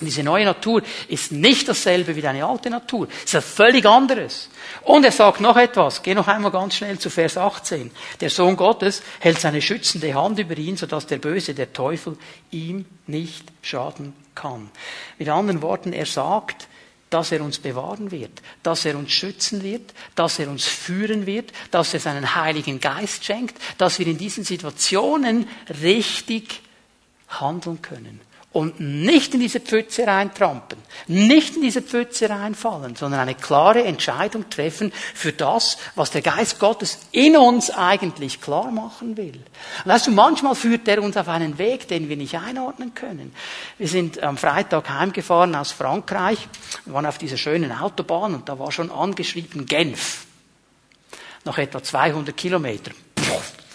[0.00, 3.06] Und diese neue Natur ist nicht dasselbe wie deine alte Natur.
[3.10, 4.48] Es ist etwas völlig anderes.
[4.82, 6.02] Und er sagt noch etwas.
[6.02, 7.90] Geh noch einmal ganz schnell zu Vers 18.
[8.20, 12.16] Der Sohn Gottes hält seine schützende Hand über ihn, sodass der Böse, der Teufel,
[12.50, 14.70] ihm nicht schaden kann.
[15.18, 16.66] Mit anderen Worten, er sagt,
[17.10, 21.52] dass er uns bewahren wird, dass er uns schützen wird, dass er uns führen wird,
[21.72, 25.46] dass er seinen Heiligen Geist schenkt, dass wir in diesen Situationen
[25.82, 26.62] richtig
[27.28, 28.20] handeln können
[28.52, 34.50] und nicht in diese Pfütze reintrampen, nicht in diese Pfütze reinfallen, sondern eine klare Entscheidung
[34.50, 39.38] treffen für das, was der Geist Gottes in uns eigentlich klar machen will.
[39.84, 43.32] Und weißt du, manchmal führt er uns auf einen Weg, den wir nicht einordnen können.
[43.78, 46.48] Wir sind am Freitag heimgefahren aus Frankreich,
[46.86, 50.26] wir waren auf dieser schönen Autobahn und da war schon angeschrieben Genf.
[51.44, 52.90] Noch etwa 200 Kilometer.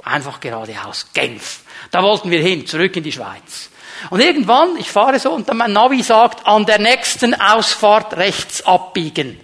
[0.04, 1.08] Einfach geradeaus.
[1.14, 1.62] Genf.
[1.90, 3.72] Da wollten wir hin, zurück in die Schweiz.
[4.10, 8.66] Und irgendwann, ich fahre so und dann mein Navi sagt, an der nächsten Ausfahrt rechts
[8.66, 9.40] abbiegen.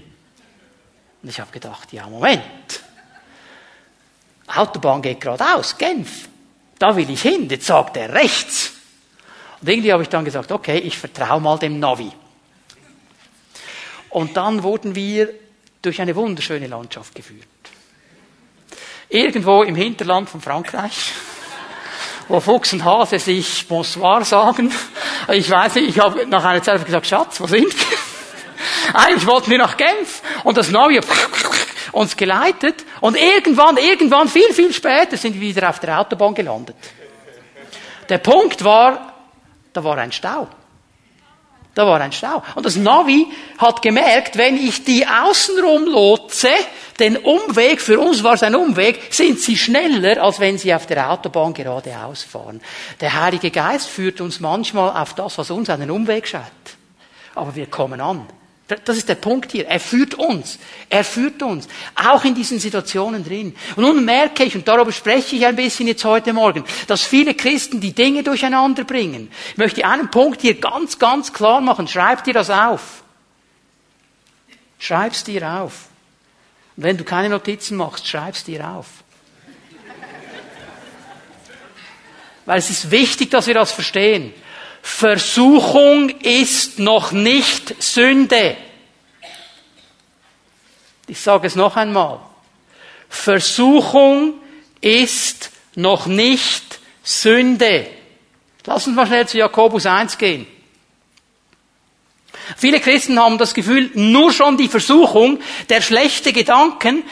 [1.23, 2.43] Und ich habe gedacht, ja, Moment.
[4.47, 6.27] Autobahn geht geradeaus, Genf.
[6.77, 8.73] Da will ich hin, jetzt sagt er rechts.
[9.61, 12.11] Und irgendwie habe ich dann gesagt, okay, ich vertraue mal dem Navi.
[14.09, 15.29] Und dann wurden wir
[15.81, 17.47] durch eine wunderschöne Landschaft geführt.
[19.09, 21.11] Irgendwo im Hinterland von Frankreich
[22.31, 24.71] wo Fuchs und Hase sich Bonsoir sagen.
[25.29, 27.97] Ich weiß nicht, ich habe nach einer Zeit gesagt, Schatz, wo sind wir?
[28.93, 31.01] Eigentlich wollten wir nach Genf und das Neue
[31.91, 36.75] uns geleitet und irgendwann, irgendwann, viel, viel später sind wir wieder auf der Autobahn gelandet.
[38.07, 39.13] Der Punkt war,
[39.73, 40.47] da war ein Stau.
[41.73, 42.43] Da war ein Stau.
[42.55, 46.49] Und das Navi hat gemerkt, wenn ich die außenrum lotse,
[46.99, 50.85] den Umweg, für uns war es ein Umweg, sind sie schneller, als wenn sie auf
[50.85, 52.61] der Autobahn geradeaus fahren.
[52.99, 56.45] Der Heilige Geist führt uns manchmal auf das, was uns einen Umweg scheint.
[57.35, 58.27] Aber wir kommen an.
[58.85, 59.67] Das ist der Punkt hier.
[59.67, 60.59] Er führt uns.
[60.89, 61.67] Er führt uns.
[61.95, 63.55] Auch in diesen Situationen drin.
[63.75, 67.33] Und nun merke ich, und darüber spreche ich ein bisschen jetzt heute Morgen, dass viele
[67.33, 69.31] Christen die Dinge durcheinander bringen.
[69.51, 71.87] Ich möchte einen Punkt hier ganz, ganz klar machen.
[71.87, 73.03] Schreib dir das auf.
[74.79, 75.87] Schreib's dir auf.
[76.77, 78.87] Und wenn du keine Notizen machst, schreib's dir auf.
[82.45, 84.33] Weil es ist wichtig, dass wir das verstehen.
[84.81, 88.57] Versuchung ist noch nicht Sünde.
[91.07, 92.19] Ich sage es noch einmal.
[93.09, 94.35] Versuchung
[94.79, 97.87] ist noch nicht Sünde.
[98.65, 100.47] Lass uns mal schnell zu Jakobus 1 gehen.
[102.57, 105.39] Viele Christen haben das Gefühl, nur schon die Versuchung,
[105.69, 107.03] der schlechte Gedanken,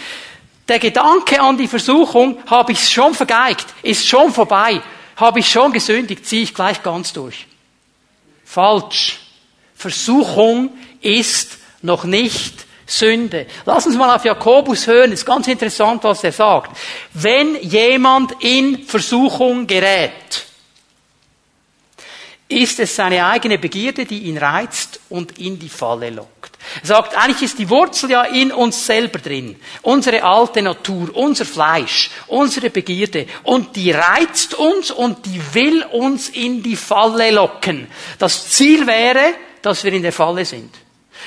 [0.67, 4.81] der Gedanke an die Versuchung, habe ich schon vergeigt, ist schon vorbei,
[5.17, 7.48] habe ich schon gesündigt, ziehe ich gleich ganz durch.
[8.51, 9.19] Falsch.
[9.75, 13.45] Versuchung ist noch nicht Sünde.
[13.63, 16.75] Lass uns mal auf Jakobus hören, ist ganz interessant, was er sagt.
[17.13, 20.47] Wenn jemand in Versuchung gerät,
[22.49, 26.57] ist es seine eigene Begierde, die ihn reizt und in die Falle lockt.
[26.81, 29.55] Er sagt, eigentlich ist die Wurzel ja in uns selber drin.
[29.83, 33.27] Unsere alte Natur, unser Fleisch, unsere Begierde.
[33.43, 37.87] Und die reizt uns und die will uns in die Falle locken.
[38.17, 40.73] Das Ziel wäre, dass wir in der Falle sind.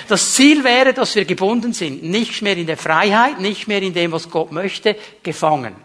[0.09, 2.03] Das Ziel wäre, dass wir gebunden sind.
[2.03, 5.77] Nicht mehr in der Freiheit, nicht mehr in dem, was Gott möchte, gefangen.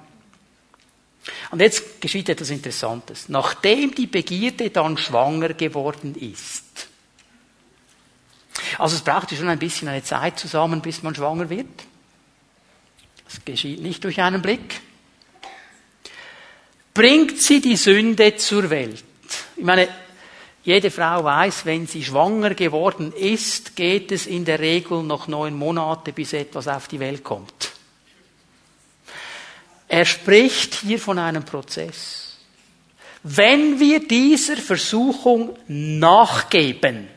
[1.52, 3.30] Und jetzt geschieht etwas Interessantes.
[3.30, 6.88] Nachdem die Begierde dann schwanger geworden ist,
[8.78, 11.68] also es braucht schon ein bisschen eine Zeit zusammen, bis man schwanger wird.
[13.26, 14.82] Das geschieht nicht durch einen Blick.
[16.94, 19.04] Bringt sie die Sünde zur Welt.
[19.56, 19.88] Ich meine,
[20.64, 25.54] jede Frau weiß, wenn sie schwanger geworden ist, geht es in der Regel noch neun
[25.54, 27.67] Monate, bis etwas auf die Welt kommt.
[29.88, 32.38] Er spricht hier von einem Prozess.
[33.24, 37.08] Wenn wir dieser Versuchung nachgeben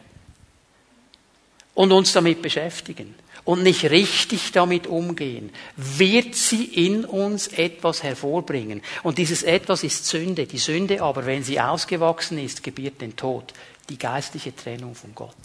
[1.74, 8.82] und uns damit beschäftigen, und nicht richtig damit umgehen, wird sie in uns etwas hervorbringen.
[9.02, 10.46] Und dieses etwas ist Sünde.
[10.46, 13.52] Die Sünde aber, wenn sie ausgewachsen ist, gebiert den Tod.
[13.90, 15.36] Die geistliche Trennung von Gott.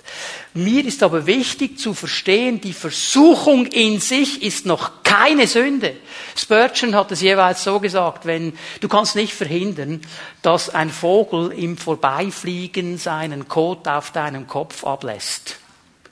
[0.54, 5.98] Mir ist aber wichtig zu verstehen, die Versuchung in sich ist noch keine Sünde.
[6.36, 10.02] Spurgeon hat es jeweils so gesagt, wenn, du kannst nicht verhindern,
[10.44, 15.58] dass ein Vogel im Vorbeifliegen seinen Kot auf deinem Kopf ablässt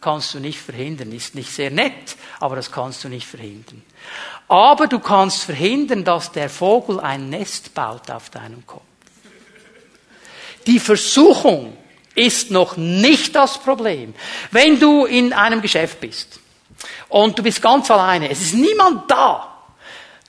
[0.04, 1.12] kannst du nicht verhindern.
[1.12, 3.82] Ist nicht sehr nett, aber das kannst du nicht verhindern.
[4.48, 8.84] Aber du kannst verhindern, dass der Vogel ein Nest baut auf deinem Kopf.
[10.68, 11.78] Die Versuchung
[12.16, 14.14] ist noch nicht das Problem.
[14.52, 16.40] Wenn du in einem Geschäft bist
[17.10, 19.54] und du bist ganz alleine, es ist niemand da,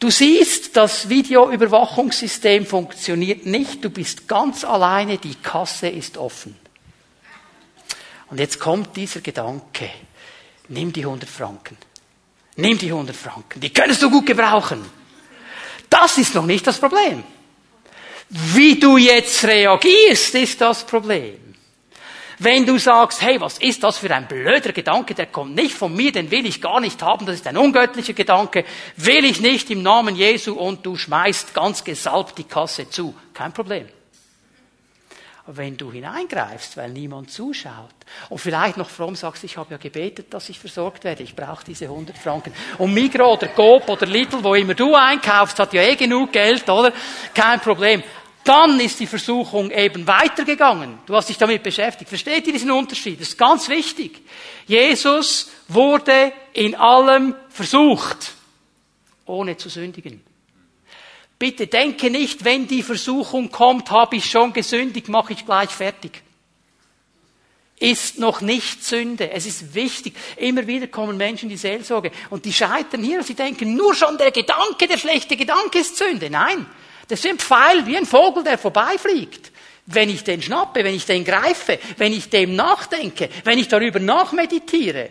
[0.04, 6.54] Du siehst, das Videoüberwachungssystem funktioniert nicht, du bist ganz alleine, die Kasse ist offen.
[8.28, 9.88] Und jetzt kommt dieser Gedanke,
[10.68, 11.78] nimm die 100 Franken.
[12.56, 13.60] Nimm die 100 Franken.
[13.60, 14.84] Die könntest du gut gebrauchen.
[15.88, 17.24] Das ist noch nicht das Problem.
[18.28, 21.38] Wie du jetzt reagierst, ist das Problem.
[22.38, 25.94] Wenn du sagst, hey, was ist das für ein blöder Gedanke, der kommt nicht von
[25.94, 28.64] mir, den will ich gar nicht haben, das ist ein ungöttlicher Gedanke,
[28.96, 33.14] will ich nicht im Namen Jesu und du schmeißt ganz gesalbt die Kasse zu.
[33.32, 33.88] Kein Problem.
[35.46, 37.94] Aber wenn du hineingreifst, weil niemand zuschaut
[38.30, 41.64] und vielleicht noch fromm sagst, ich habe ja gebetet, dass ich versorgt werde, ich brauche
[41.64, 42.54] diese 100 Franken.
[42.78, 46.68] Und Migro oder Coop oder Lidl, wo immer du einkaufst, hat ja eh genug Geld,
[46.70, 46.92] oder?
[47.34, 48.02] Kein Problem.
[48.44, 50.98] Dann ist die Versuchung eben weitergegangen.
[51.07, 52.11] Du hast dich damit beschäftigt.
[52.11, 53.18] Versteht ihr diesen Unterschied?
[53.18, 54.20] Das ist ganz wichtig.
[54.66, 58.35] Jesus wurde in allem versucht,
[59.24, 60.22] ohne zu sündigen.
[61.38, 66.22] Bitte denke nicht, wenn die Versuchung kommt, habe ich schon gesündigt, mache ich gleich fertig.
[67.80, 69.30] Ist noch nicht Sünde.
[69.30, 70.14] Es ist wichtig.
[70.37, 74.16] Immer wieder kommen Menschen in die Seelsorge und die scheitern hier sie denken, nur schon
[74.16, 76.28] der Gedanke, der schlechte Gedanke ist Sünde.
[76.30, 76.66] Nein.
[77.08, 79.52] Das sind Pfeil wie ein Vogel, der vorbeifliegt.
[79.86, 84.00] Wenn ich den schnappe, wenn ich den greife, wenn ich dem nachdenke, wenn ich darüber
[84.00, 85.10] nachmeditiere,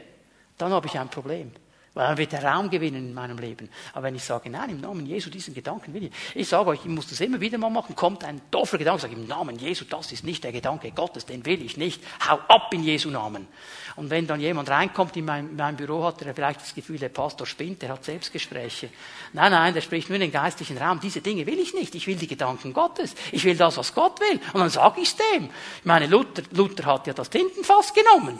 [0.58, 1.51] dann habe ich ein Problem.
[1.95, 3.69] Weil dann wird er Raum gewinnen in meinem Leben.
[3.93, 6.12] Aber wenn ich sage, nein, im Namen Jesu, diesen Gedanken will ich.
[6.34, 7.95] Ich sage euch, ich muss das immer wieder mal machen.
[7.95, 11.45] Kommt ein doofer Gedanke, sage im Namen Jesu, das ist nicht der Gedanke Gottes, den
[11.45, 12.01] will ich nicht.
[12.27, 13.47] Hau ab in Jesu Namen.
[13.95, 17.10] Und wenn dann jemand reinkommt in mein, mein Büro, hat er vielleicht das Gefühl, der
[17.10, 18.89] Pastor spinnt, der hat Selbstgespräche.
[19.34, 20.99] Nein, nein, der spricht nur in den geistlichen Raum.
[20.99, 21.93] Diese Dinge will ich nicht.
[21.93, 23.13] Ich will die Gedanken Gottes.
[23.32, 24.39] Ich will das, was Gott will.
[24.53, 25.45] Und dann sage ich es dem.
[25.77, 28.39] Ich meine, Luther, Luther hat ja das Tintenfass genommen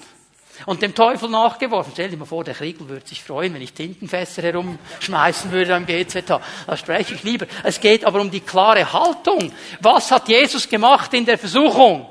[0.66, 1.92] und dem Teufel nachgeworfen.
[1.94, 5.86] Stell dir mal vor, der Kriegel würde sich freuen, wenn ich Tintenfässer herumschmeißen würde am
[5.86, 6.42] GZH.
[6.68, 7.48] Das spreche ich lieber.
[7.64, 9.52] Es geht aber um die klare Haltung.
[9.82, 12.08] Was hat Jesus gemacht in der Versuchung?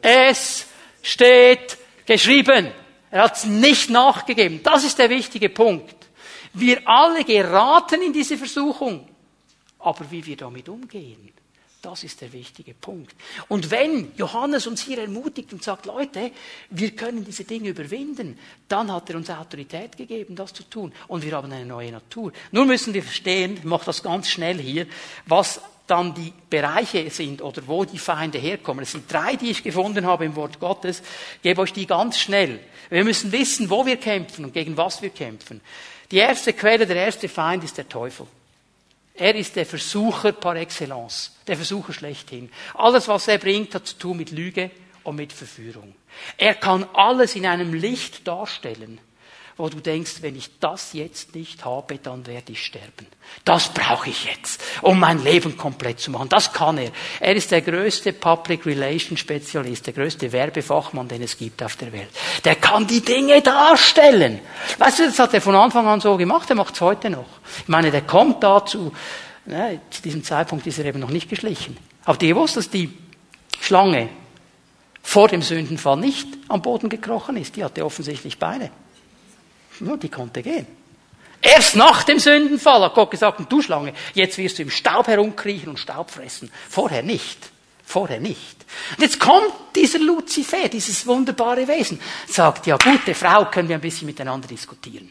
[0.00, 0.66] Es
[1.02, 2.70] steht geschrieben.
[3.10, 4.62] Er hat es nicht nachgegeben.
[4.62, 5.96] Das ist der wichtige Punkt.
[6.52, 9.08] Wir alle geraten in diese Versuchung.
[9.78, 11.32] Aber wie wir damit umgehen,
[11.82, 13.14] das ist der wichtige Punkt.
[13.48, 16.30] Und wenn Johannes uns hier ermutigt und sagt, Leute,
[16.70, 18.38] wir können diese Dinge überwinden,
[18.68, 20.92] dann hat er uns Autorität gegeben, das zu tun.
[21.08, 22.32] Und wir haben eine neue Natur.
[22.52, 24.86] Nur müssen wir verstehen, ich mache das ganz schnell hier,
[25.26, 28.84] was dann die Bereiche sind oder wo die Feinde herkommen.
[28.84, 31.02] Es sind drei, die ich gefunden habe im Wort Gottes.
[31.36, 32.60] Ich gebe euch die ganz schnell.
[32.90, 35.60] Wir müssen wissen, wo wir kämpfen und gegen was wir kämpfen.
[36.10, 38.26] Die erste Quelle, der erste Feind ist der Teufel.
[39.20, 42.50] Er ist der Versucher par excellence, der Versucher schlechthin.
[42.72, 44.70] Alles, was er bringt, hat zu tun mit Lüge
[45.04, 45.94] und mit Verführung.
[46.38, 48.98] Er kann alles in einem Licht darstellen,
[49.60, 53.06] wo du denkst, wenn ich das jetzt nicht habe, dann werde ich sterben.
[53.44, 56.30] Das brauche ich jetzt, um mein Leben komplett zu machen.
[56.30, 56.90] Das kann er.
[57.20, 61.92] Er ist der größte Public Relations Spezialist, der größte Werbefachmann, den es gibt auf der
[61.92, 62.08] Welt.
[62.44, 64.40] Der kann die Dinge darstellen.
[64.78, 67.26] Weißt du, das hat er von Anfang an so gemacht, er macht es heute noch.
[67.58, 68.92] Ich meine, der kommt dazu,
[69.44, 71.76] ne, zu diesem Zeitpunkt ist er eben noch nicht geschlichen.
[72.06, 72.96] Aber die gewusst, dass die
[73.60, 74.08] Schlange
[75.02, 77.56] vor dem Sündenfall nicht am Boden gekrochen ist.
[77.56, 78.70] Die hatte offensichtlich Beine.
[79.80, 80.66] Ja, die konnte gehen.
[81.42, 85.70] Erst nach dem Sündenfall hat Gott gesagt, du Schlange, jetzt wirst du im Staub herumkriechen
[85.70, 86.50] und Staub fressen.
[86.68, 87.38] Vorher nicht.
[87.84, 88.56] Vorher nicht.
[88.96, 93.80] Und jetzt kommt dieser Luzifer, dieses wunderbare Wesen, sagt, ja, gute Frau, können wir ein
[93.80, 95.10] bisschen miteinander diskutieren.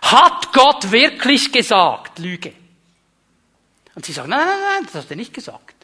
[0.00, 2.52] Hat Gott wirklich gesagt, Lüge?
[3.94, 5.74] Und sie sagt, nein, nein, nein, das hat er nicht gesagt.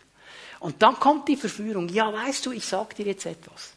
[0.61, 3.73] Und dann kommt die Verführung, ja, weißt du, ich sag dir jetzt etwas.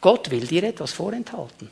[0.00, 1.70] Gott will dir etwas vorenthalten.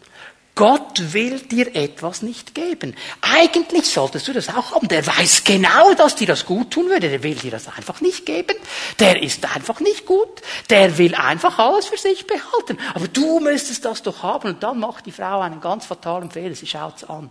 [0.60, 2.94] Gott will dir etwas nicht geben.
[3.22, 4.88] Eigentlich solltest du das auch haben.
[4.88, 7.08] Der weiß genau, dass dir das gut tun würde.
[7.08, 8.54] Der will dir das einfach nicht geben.
[8.98, 10.42] Der ist einfach nicht gut.
[10.68, 12.78] Der will einfach alles für sich behalten.
[12.92, 14.50] Aber du müsstest das doch haben.
[14.50, 16.54] Und dann macht die Frau einen ganz fatalen Fehler.
[16.54, 17.30] Sie schaut's an.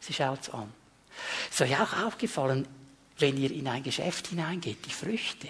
[0.00, 0.72] Sie schaut's an.
[1.50, 2.66] Ist euch auch aufgefallen,
[3.18, 5.48] wenn ihr in ein Geschäft hineingeht, die Früchte,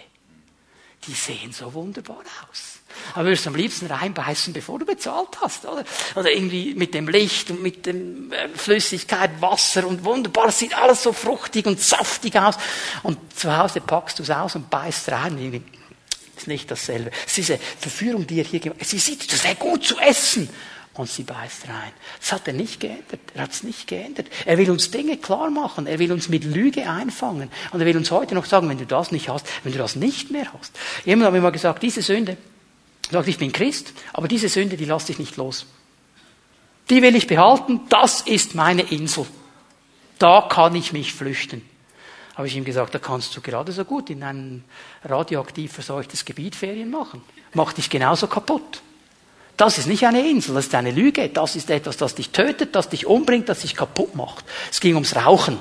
[1.07, 2.81] die sehen so wunderbar aus.
[3.15, 5.85] Aber du am liebsten reinbeißen, bevor du bezahlt hast, oder?
[6.15, 10.77] Oder irgendwie mit dem Licht und mit dem äh, Flüssigkeit, Wasser und wunderbar, es sieht
[10.77, 12.57] alles so fruchtig und saftig aus.
[13.03, 15.39] Und zu Hause packst du es aus und beißt rein.
[15.39, 15.63] Irgendwie
[16.37, 17.11] ist nicht dasselbe.
[17.27, 18.89] Es ist diese Verführung, die er hier gemacht hat.
[18.89, 20.51] Sie sieht, wäre gut zu essen
[21.01, 21.93] und sie beißt rein.
[22.21, 23.21] Das hat er nicht geändert.
[23.35, 24.27] Er hat es nicht geändert.
[24.45, 25.87] Er will uns Dinge klar machen.
[25.87, 27.51] Er will uns mit Lüge einfangen.
[27.73, 29.97] Und er will uns heute noch sagen, wenn du das nicht hast, wenn du das
[29.97, 30.79] nicht mehr hast.
[31.07, 32.37] Jemand hat mir mal gesagt, diese Sünde,
[33.11, 35.67] sagt, ich bin Christ, aber diese Sünde, die lasse ich nicht los.
[36.91, 37.81] Die will ich behalten.
[37.89, 39.27] Das ist meine Insel.
[40.19, 41.63] Da kann ich mich flüchten.
[42.35, 44.65] Habe ich ihm gesagt, da kannst du gerade so gut in ein
[45.05, 47.23] radioaktiv verseuchtes Gebiet Ferien machen.
[47.55, 48.83] Macht dich genauso kaputt.
[49.61, 51.29] Das ist nicht eine Insel, das ist eine Lüge.
[51.29, 54.43] Das ist etwas, das dich tötet, das dich umbringt, das dich kaputt macht.
[54.71, 55.59] Es ging ums Rauchen.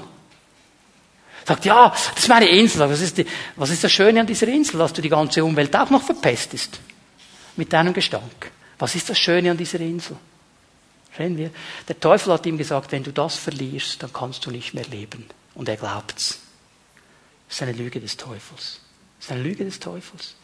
[1.45, 2.89] Sagt, ja, das ist meine Insel.
[2.89, 3.26] Was ist, die,
[3.58, 6.80] was ist das Schöne an dieser Insel, dass du die ganze Umwelt auch noch verpestest?
[7.58, 8.52] Mit deinem Gestank.
[8.78, 10.16] Was ist das Schöne an dieser Insel?
[11.18, 11.52] Sehen wir?
[11.86, 15.26] Der Teufel hat ihm gesagt, wenn du das verlierst, dann kannst du nicht mehr leben.
[15.56, 16.39] Und er glaubt's.
[17.50, 18.80] Das ist eine Lüge des Teufels.
[19.18, 20.36] Das ist eine Lüge des Teufels.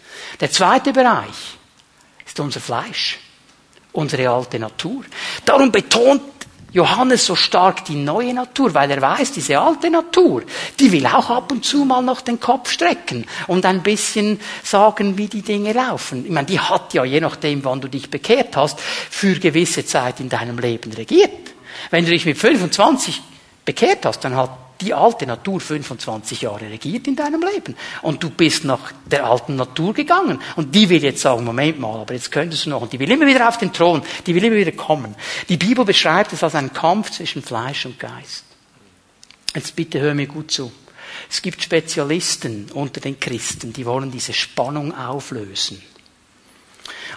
[0.41, 1.57] Der zweite Bereich
[2.25, 3.19] ist unser Fleisch
[3.95, 5.03] unsere alte Natur.
[5.45, 6.21] Darum betont
[6.75, 10.43] Johannes so stark die neue Natur, weil er weiß, diese alte Natur,
[10.77, 15.17] die will auch ab und zu mal noch den Kopf strecken und ein bisschen sagen,
[15.17, 16.25] wie die Dinge laufen.
[16.25, 20.19] Ich meine, die hat ja, je nachdem, wann du dich bekehrt hast, für gewisse Zeit
[20.19, 21.53] in deinem Leben regiert.
[21.91, 23.21] Wenn du dich mit 25
[23.63, 27.75] bekehrt hast, dann hat die alte Natur 25 Jahre regiert in deinem Leben.
[28.01, 30.41] Und du bist nach der alten Natur gegangen.
[30.55, 32.81] Und die will jetzt sagen, Moment mal, aber jetzt könntest du noch.
[32.81, 34.01] Und die will immer wieder auf den Thron.
[34.25, 35.15] Die will immer wieder kommen.
[35.49, 38.43] Die Bibel beschreibt es als einen Kampf zwischen Fleisch und Geist.
[39.53, 40.71] Jetzt bitte hör mir gut zu.
[41.29, 45.81] Es gibt Spezialisten unter den Christen, die wollen diese Spannung auflösen.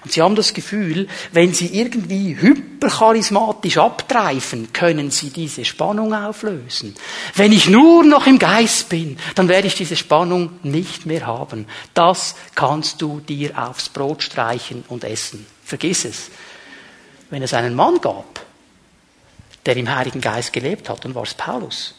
[0.02, 6.94] Und sie haben das Gefühl, wenn sie irgendwie hypercharismatisch abtreifen, können sie diese Spannung auflösen.
[7.34, 11.66] Wenn ich nur noch im Geist bin, dann werde ich diese Spannung nicht mehr haben.
[11.94, 15.46] Das kannst du dir aufs Brot streichen und essen.
[15.64, 16.30] Vergiss es.
[17.30, 18.40] Wenn es einen Mann gab,
[19.66, 21.94] der im Heiligen Geist gelebt hat, dann war es Paulus.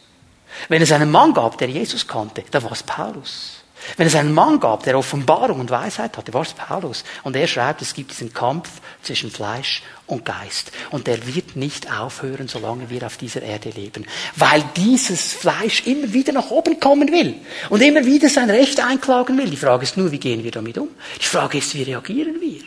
[0.68, 3.64] Wenn es einen Mann gab, der Jesus kannte, dann war es Paulus.
[3.98, 7.04] Wenn es einen Mann gab, der Offenbarung und Weisheit hatte, war es Paulus.
[7.24, 8.70] Und er schreibt, es gibt diesen Kampf
[9.02, 10.72] zwischen Fleisch und Geist.
[10.92, 14.06] Und der wird nicht aufhören, solange wir auf dieser Erde leben.
[14.36, 17.36] Weil dieses Fleisch immer wieder nach oben kommen will.
[17.70, 19.50] Und immer wieder sein Recht einklagen will.
[19.50, 20.90] Die Frage ist nur, wie gehen wir damit um?
[21.20, 22.62] Die Frage ist, wie reagieren wir?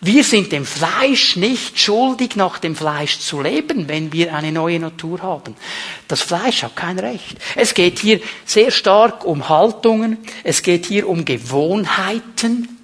[0.00, 4.80] Wir sind dem Fleisch nicht schuldig, nach dem Fleisch zu leben, wenn wir eine neue
[4.80, 5.54] Natur haben.
[6.08, 7.36] Das Fleisch hat kein Recht.
[7.56, 12.78] Es geht hier sehr stark um Haltungen, es geht hier um Gewohnheiten.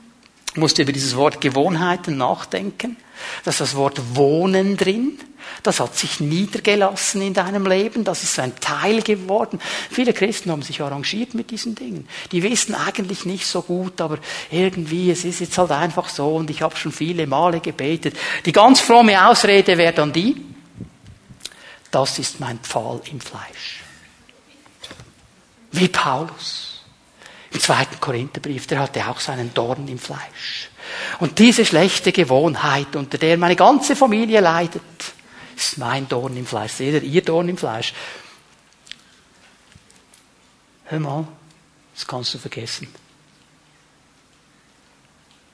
[0.55, 2.97] Du musst über dieses Wort Gewohnheiten nachdenken.
[3.45, 5.19] Da ist das Wort Wohnen drin.
[5.63, 8.05] Das hat sich niedergelassen in deinem Leben.
[8.05, 9.61] Das ist ein Teil geworden.
[9.91, 12.09] Viele Christen haben sich arrangiert mit diesen Dingen.
[12.33, 14.19] Die wissen eigentlich nicht so gut, aber
[14.51, 18.17] irgendwie, es ist jetzt halt einfach so und ich habe schon viele Male gebetet.
[18.45, 20.37] Die ganz fromme Ausrede wäre dann die,
[21.91, 23.83] das ist mein Pfahl im Fleisch.
[25.73, 26.85] Wie Paulus.
[27.53, 30.70] Im zweiten Korintherbrief, der hatte auch seinen Dorn im Fleisch.
[31.19, 34.83] Und diese schlechte Gewohnheit, unter der meine ganze Familie leidet,
[35.57, 36.73] ist mein Dorn im Fleisch.
[36.73, 37.93] Seht ihr, ihr Dorn im Fleisch.
[40.85, 41.29] Hör mal,
[41.95, 42.89] das kannst du vergessen.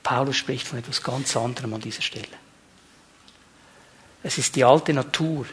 [0.02, 2.28] Paulus spricht von etwas ganz anderem an dieser Stelle.
[4.22, 5.46] Es ist die alte Natur,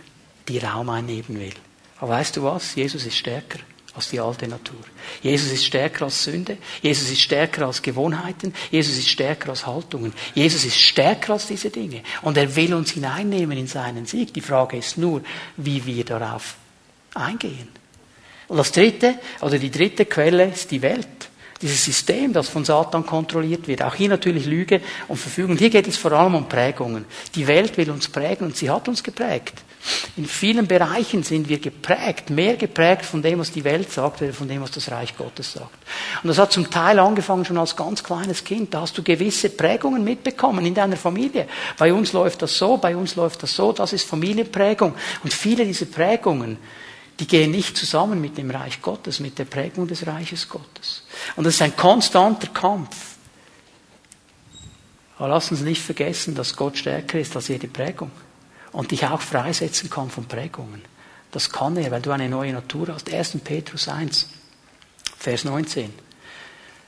[0.48, 1.56] die Raum einnehmen will.
[2.00, 2.76] Aber weißt du was?
[2.76, 3.60] Jesus ist stärker
[3.96, 4.80] als die alte Natur.
[5.22, 6.58] Jesus ist stärker als Sünde.
[6.82, 8.54] Jesus ist stärker als Gewohnheiten.
[8.72, 10.14] Jesus ist stärker als Haltungen.
[10.34, 12.02] Jesus ist stärker als diese Dinge.
[12.24, 14.34] Und er will uns hineinnehmen in seinen Sieg.
[14.34, 15.22] Die Frage ist nur,
[15.58, 16.56] wie wir darauf
[17.14, 17.68] eingehen.
[18.48, 21.08] Und das dritte, oder die dritte Quelle ist die Welt.
[21.62, 23.84] Dieses System, das von Satan kontrolliert wird.
[23.84, 25.56] Auch hier natürlich Lüge und Verfügung.
[25.56, 27.06] Hier geht es vor allem um Prägungen.
[27.36, 29.64] Die Welt will uns prägen und sie hat uns geprägt.
[30.16, 34.38] In vielen Bereichen sind wir geprägt, mehr geprägt von dem, was die Welt sagt, als
[34.38, 35.76] von dem, was das Reich Gottes sagt.
[36.22, 38.74] Und das hat zum Teil angefangen schon als ganz kleines Kind.
[38.74, 41.48] Da hast du gewisse Prägungen mitbekommen in deiner Familie.
[41.78, 44.94] Bei uns läuft das so, bei uns läuft das so, das ist Familienprägung.
[45.24, 46.58] Und viele dieser Prägungen,
[47.20, 51.04] die gehen nicht zusammen mit dem Reich Gottes, mit der Prägung des Reiches Gottes.
[51.36, 52.96] Und das ist ein konstanter Kampf.
[55.18, 58.12] Aber lass uns nicht vergessen, dass Gott stärker ist als jede Prägung
[58.74, 60.82] und dich auch freisetzen kann von Prägungen.
[61.32, 63.12] Das kann er, weil du eine neue Natur hast.
[63.12, 63.38] 1.
[63.44, 64.28] Petrus 1,
[65.18, 65.94] Vers 19.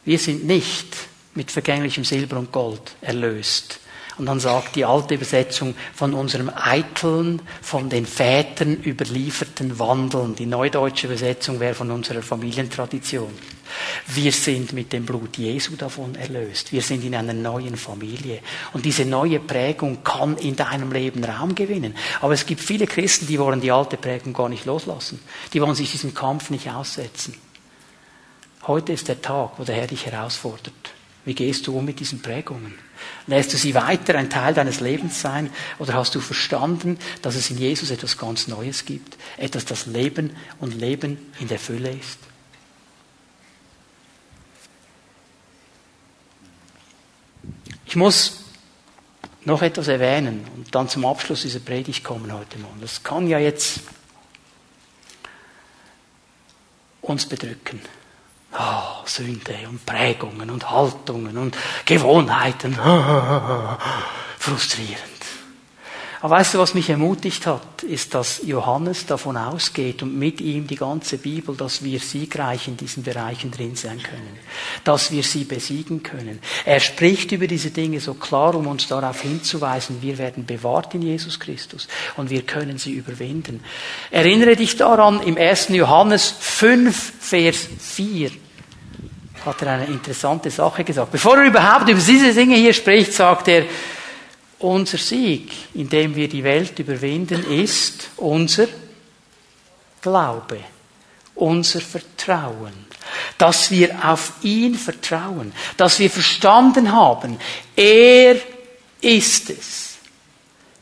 [0.04, 0.96] Wir sind nicht
[1.34, 3.80] mit vergänglichem Silber und Gold erlöst.
[4.18, 10.36] Und dann sagt die alte Übersetzung von unserem eiteln, von den Vätern überlieferten Wandeln.
[10.36, 13.34] Die neudeutsche Übersetzung wäre von unserer Familientradition.
[14.08, 16.72] Wir sind mit dem Blut Jesu davon erlöst.
[16.72, 18.40] Wir sind in einer neuen Familie.
[18.74, 21.96] Und diese neue Prägung kann in deinem Leben Raum gewinnen.
[22.22, 25.20] Aber es gibt viele Christen, die wollen die alte Prägung gar nicht loslassen.
[25.54, 27.36] Die wollen sich diesem Kampf nicht aussetzen.
[28.68, 30.74] Heute ist der Tag, wo der Herr dich herausfordert.
[31.26, 32.76] Wie gehst du um mit diesen Prägungen?
[33.26, 35.50] Lässt du sie weiter ein Teil deines Lebens sein?
[35.80, 39.18] Oder hast du verstanden, dass es in Jesus etwas ganz Neues gibt?
[39.38, 42.20] Etwas, das Leben und Leben in der Fülle ist?
[47.96, 48.40] Ich muss
[49.46, 52.82] noch etwas erwähnen und dann zum Abschluss dieser Predigt kommen heute Morgen.
[52.82, 53.80] Das kann ja jetzt
[57.00, 57.80] uns bedrücken.
[58.52, 62.76] Oh, Sünde und Prägungen und Haltungen und Gewohnheiten.
[64.40, 65.15] Frustrierend.
[66.26, 70.66] Aber weißt du, was mich ermutigt hat, ist, dass Johannes davon ausgeht und mit ihm
[70.66, 74.40] die ganze Bibel, dass wir siegreich in diesen Bereichen drin sein können,
[74.84, 76.40] dass wir sie besiegen können.
[76.66, 81.04] Er spricht über diese Dinge so klar, um uns darauf hinzuweisen, wir werden bewahrt in
[81.04, 83.64] Jesus Christus und wir können sie überwinden.
[84.10, 85.70] Erinnere dich daran, im 1.
[85.70, 88.32] Johannes 5, Vers 4
[89.46, 91.12] hat er eine interessante Sache gesagt.
[91.12, 93.66] Bevor er überhaupt über diese Dinge hier spricht, sagt er,
[94.66, 98.68] unser Sieg, indem wir die Welt überwinden, ist unser
[100.02, 100.60] Glaube,
[101.36, 102.74] unser Vertrauen,
[103.38, 107.40] dass wir auf ihn vertrauen, dass wir verstanden haben,
[107.76, 108.38] er
[109.02, 109.85] ist es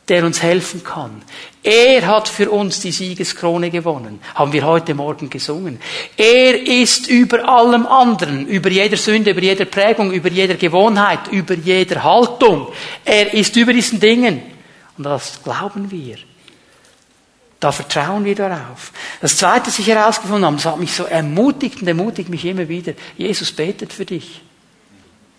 [0.10, 1.22] der uns helfen kann.
[1.62, 5.80] Er hat für uns die Siegeskrone gewonnen, haben wir heute Morgen gesungen.
[6.18, 11.54] Er ist über allem anderen, über jeder Sünde, über jeder Prägung, über jeder Gewohnheit, über
[11.54, 12.68] jeder Haltung.
[13.06, 14.41] Er ist über diesen Dingen.
[14.97, 16.18] Und das glauben wir.
[17.62, 18.91] Da vertrauen wir darauf.
[19.22, 22.68] Das Zweite, was ich herausgefunden habe, das hat mich so ermutigt und ermutigt mich immer
[22.68, 22.91] wieder.
[23.16, 24.41] Jesus betet für dich.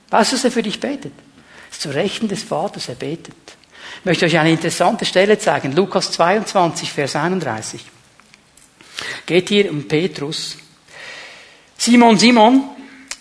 [0.09, 1.13] Weißt du, was er für dich betet?
[1.71, 3.35] Zu Rechten des Vaters, er betet.
[4.05, 5.73] Möchte euch eine interessante Stelle zeigen.
[5.73, 7.81] Lukas 22, Vers 31.
[9.25, 10.59] Geht hier um Petrus.
[11.79, 12.65] Simon, Simon,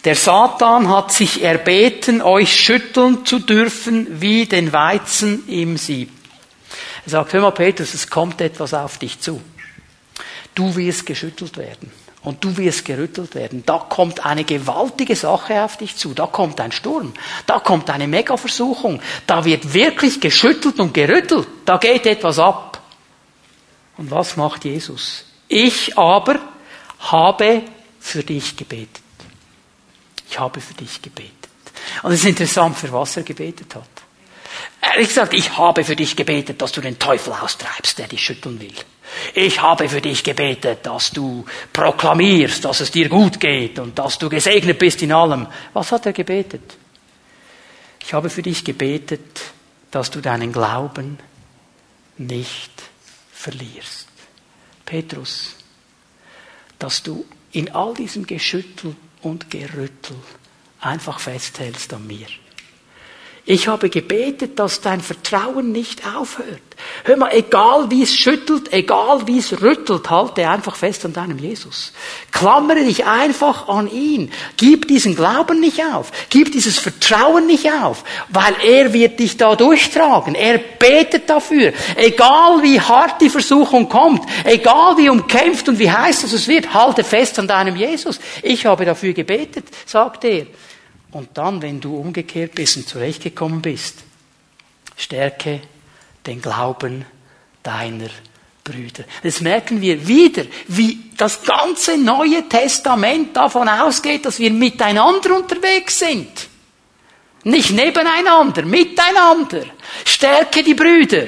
[0.03, 6.09] der Satan hat sich erbeten, euch schütteln zu dürfen wie den Weizen im Sieb.
[7.05, 9.41] Er sagt, hör mal Petrus, es kommt etwas auf dich zu.
[10.53, 13.63] Du wirst geschüttelt werden und du wirst gerüttelt werden.
[13.65, 16.13] Da kommt eine gewaltige Sache auf dich zu.
[16.13, 17.13] Da kommt ein Sturm.
[17.45, 19.01] Da kommt eine Mega-Versuchung.
[19.27, 21.47] Da wird wirklich geschüttelt und gerüttelt.
[21.65, 22.81] Da geht etwas ab.
[23.97, 25.25] Und was macht Jesus?
[25.49, 26.39] Ich aber
[26.99, 27.61] habe
[27.99, 29.03] für dich gebetet.
[30.29, 31.31] Ich habe für dich gebetet.
[32.01, 33.83] Und es ist interessant, für was er gebetet hat.
[34.81, 38.59] Ehrlich gesagt, ich habe für dich gebetet, dass du den Teufel austreibst, der dich schütteln
[38.59, 38.73] will.
[39.33, 44.17] Ich habe für dich gebetet, dass du proklamierst, dass es dir gut geht und dass
[44.17, 45.47] du gesegnet bist in allem.
[45.73, 46.77] Was hat er gebetet?
[48.01, 49.41] Ich habe für dich gebetet,
[49.91, 51.19] dass du deinen Glauben
[52.17, 52.71] nicht
[53.31, 54.07] verlierst.
[54.85, 55.55] Petrus,
[56.79, 60.17] dass du in all diesem Geschüttel und Gerüttel
[60.81, 62.27] einfach festhältst an mir.
[63.45, 66.61] Ich habe gebetet, dass dein Vertrauen nicht aufhört.
[67.03, 71.37] Hör mal, egal wie es schüttelt, egal wie es rüttelt, halte einfach fest an deinem
[71.37, 71.91] Jesus.
[72.31, 74.31] Klammere dich einfach an ihn.
[74.55, 76.13] Gib diesen Glauben nicht auf.
[76.29, 80.35] Gib dieses Vertrauen nicht auf, weil er wird dich da durchtragen.
[80.35, 81.73] Er betet dafür.
[81.97, 87.03] Egal wie hart die Versuchung kommt, egal wie umkämpft und wie heiß es wird, halte
[87.03, 88.21] fest an deinem Jesus.
[88.41, 90.45] Ich habe dafür gebetet, sagt er.
[91.13, 93.99] Und dann, wenn du umgekehrt bist und zurechtgekommen bist,
[94.97, 95.61] stärke
[96.25, 97.05] den Glauben
[97.61, 98.09] deiner
[98.63, 99.03] Brüder.
[99.21, 105.99] Das merken wir wieder, wie das ganze Neue Testament davon ausgeht, dass wir miteinander unterwegs
[105.99, 106.49] sind.
[107.43, 109.65] Nicht nebeneinander, miteinander.
[110.05, 111.27] Stärke die Brüder.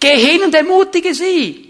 [0.00, 1.65] Geh hin und ermutige sie.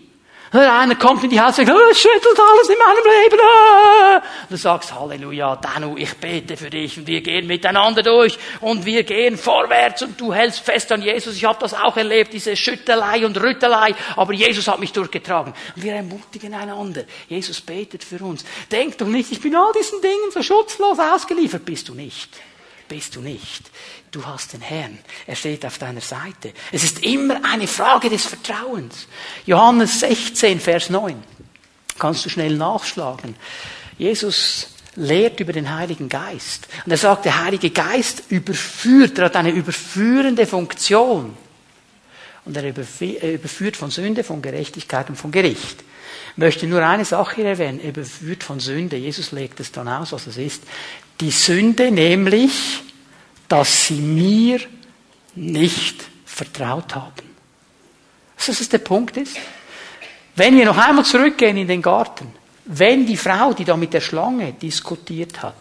[0.58, 3.40] Einer kommt in die Haus und sagt, oh, es schüttelt alles in meinem Leben.
[3.42, 4.22] Ah.
[4.48, 9.02] Du sagst, Halleluja, Danu, ich bete für dich und wir gehen miteinander durch und wir
[9.02, 11.36] gehen vorwärts und du hältst fest an Jesus.
[11.36, 15.52] Ich habe das auch erlebt, diese Schüttelei und Rüttelei, aber Jesus hat mich durchgetragen.
[15.74, 17.04] Und wir ermutigen einander.
[17.28, 18.44] Jesus betet für uns.
[18.70, 21.64] Denk doch nicht, ich bin all diesen Dingen so schutzlos ausgeliefert.
[21.64, 22.30] Bist du nicht.
[22.88, 23.70] Bist du nicht.
[24.12, 24.98] Du hast den Herrn.
[25.26, 26.52] Er steht auf deiner Seite.
[26.70, 29.08] Es ist immer eine Frage des Vertrauens.
[29.44, 31.22] Johannes 16, Vers 9.
[31.98, 33.34] Kannst du schnell nachschlagen.
[33.98, 36.68] Jesus lehrt über den Heiligen Geist.
[36.84, 41.36] Und er sagt, der Heilige Geist überführt, er hat eine überführende Funktion.
[42.44, 45.82] Und er überführt von Sünde, von Gerechtigkeit und von Gericht.
[46.32, 47.80] Ich möchte nur eine Sache hier erwähnen.
[47.80, 48.96] Er überführt von Sünde.
[48.96, 50.62] Jesus legt es dann aus, was es ist.
[51.20, 52.82] Die Sünde nämlich,
[53.48, 54.60] dass sie mir
[55.34, 57.26] nicht vertraut haben.
[58.36, 59.36] Was ist der Punkt ist?
[60.34, 62.32] Wenn wir noch einmal zurückgehen in den Garten,
[62.66, 65.54] wenn die Frau, die da mit der Schlange diskutiert hat,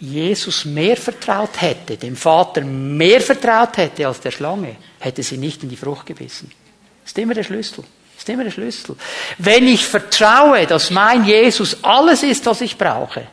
[0.00, 5.62] Jesus mehr vertraut hätte, dem Vater mehr vertraut hätte als der Schlange, hätte sie nicht
[5.62, 6.50] in die Frucht gebissen.
[7.02, 7.84] Das ist immer der Schlüssel.
[8.14, 8.96] Das ist immer der Schlüssel.
[9.38, 13.26] Wenn ich vertraue, dass mein Jesus alles ist, was ich brauche,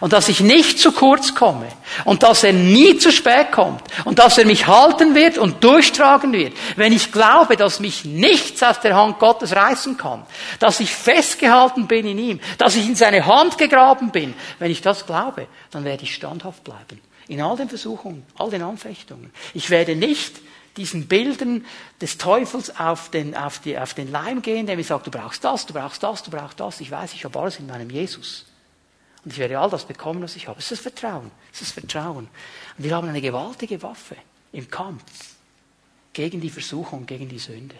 [0.00, 1.66] und dass ich nicht zu kurz komme
[2.04, 6.32] und dass er nie zu spät kommt und dass er mich halten wird und durchtragen
[6.32, 10.24] wird, wenn ich glaube, dass mich nichts aus der Hand Gottes reißen kann,
[10.58, 14.82] dass ich festgehalten bin in ihm, dass ich in seine Hand gegraben bin, wenn ich
[14.82, 17.00] das glaube, dann werde ich standhaft bleiben.
[17.28, 19.32] In all den Versuchungen, all den Anfechtungen.
[19.54, 20.40] Ich werde nicht
[20.76, 21.64] diesen Bildern
[22.00, 25.44] des Teufels auf den, auf, die, auf den Leim gehen, der mir sagt, du brauchst
[25.44, 26.80] das, du brauchst das, du brauchst das.
[26.80, 28.46] Ich weiß, ich habe alles in meinem Jesus.
[29.24, 30.58] Und ich werde all das bekommen, was ich habe.
[30.58, 31.30] Es ist Vertrauen.
[31.52, 32.28] Es ist Vertrauen.
[32.78, 34.16] Und wir haben eine gewaltige Waffe
[34.52, 35.02] im Kampf
[36.12, 37.76] gegen die Versuchung, gegen die Sünde.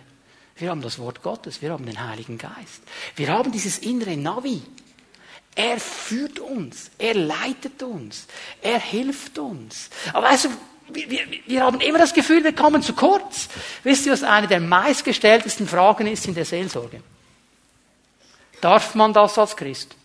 [0.56, 2.82] Wir haben das Wort Gottes, wir haben den Heiligen Geist.
[3.16, 4.62] Wir haben dieses innere Navi.
[5.54, 8.26] Er führt uns, er leitet uns,
[8.62, 9.90] er hilft uns.
[10.12, 10.48] Aber weißt du,
[10.92, 13.48] wir, wir, wir haben immer das Gefühl, wir kommen zu kurz.
[13.82, 17.02] Wisst ihr, was eine der meistgestelltesten Fragen ist in der Seelsorge?
[18.60, 19.96] Darf man das als Christ?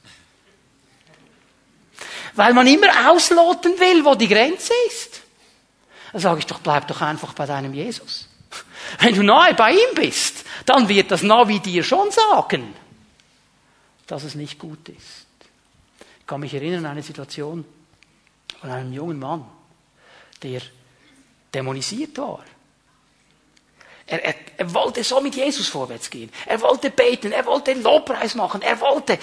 [2.36, 5.21] Weil man immer ausloten will, wo die Grenze ist.
[6.11, 8.27] Da sage ich doch, bleib doch einfach bei deinem Jesus.
[8.99, 12.73] Wenn du nahe bei ihm bist, dann wird das Navi dir schon sagen,
[14.07, 15.25] dass es nicht gut ist.
[16.19, 17.65] Ich kann mich erinnern an eine Situation
[18.59, 19.45] von einem jungen Mann,
[20.41, 20.61] der
[21.53, 22.43] dämonisiert war.
[24.08, 26.30] Er, er, er wollte so mit Jesus vorwärts gehen.
[26.45, 29.18] Er wollte beten, er wollte Lobpreis machen, er wollte,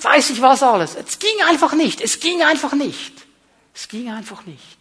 [0.00, 0.94] weiß ich was alles.
[0.94, 3.12] Es ging einfach nicht, es ging einfach nicht.
[3.74, 4.78] Es ging einfach nicht.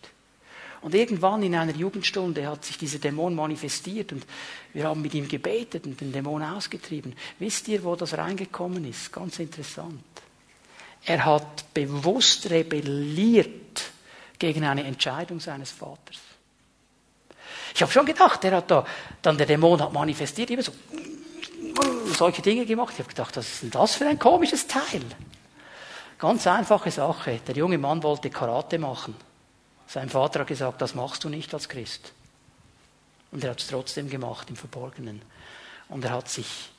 [0.82, 4.26] Und irgendwann in einer Jugendstunde hat sich dieser Dämon manifestiert und
[4.74, 7.16] wir haben mit ihm gebetet und den Dämon ausgetrieben.
[7.38, 9.14] Wisst ihr, wo das reingekommen ist?
[9.14, 10.04] Ganz interessant.
[11.06, 13.92] Er hat bewusst rebelliert
[14.40, 16.18] gegen eine Entscheidung seines Vaters.
[17.74, 18.86] Ich habe schon gedacht, der hat da,
[19.22, 20.72] dann der Dämon hat manifestiert, immer so
[22.16, 22.94] solche Dinge gemacht.
[22.94, 25.04] Ich habe gedacht, was ist denn das für ein komisches Teil?
[26.18, 27.40] Ganz einfache Sache.
[27.48, 29.16] Der junge Mann wollte Karate machen.
[29.88, 32.14] Sein Vater hat gesagt, das machst du nicht als Christ.
[33.32, 35.22] Und er hat es trotzdem gemacht im Verborgenen.
[35.90, 36.70] Und er hat sich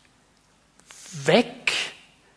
[1.13, 1.73] weg,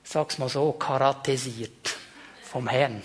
[0.04, 1.96] sag's mal so, karatesiert
[2.44, 3.04] vom Herrn.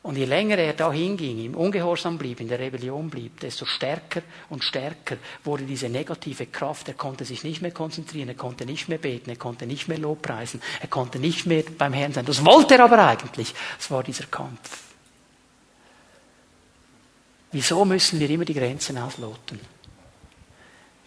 [0.00, 4.22] Und je länger er da hinging, im Ungehorsam blieb, in der Rebellion blieb, desto stärker
[4.48, 6.88] und stärker wurde diese negative Kraft.
[6.88, 9.98] Er konnte sich nicht mehr konzentrieren, er konnte nicht mehr beten, er konnte nicht mehr
[9.98, 12.24] Lobpreisen, er konnte nicht mehr beim Herrn sein.
[12.24, 13.52] Das wollte er aber eigentlich.
[13.78, 14.84] Es war dieser Kampf.
[17.50, 19.58] Wieso müssen wir immer die Grenzen ausloten?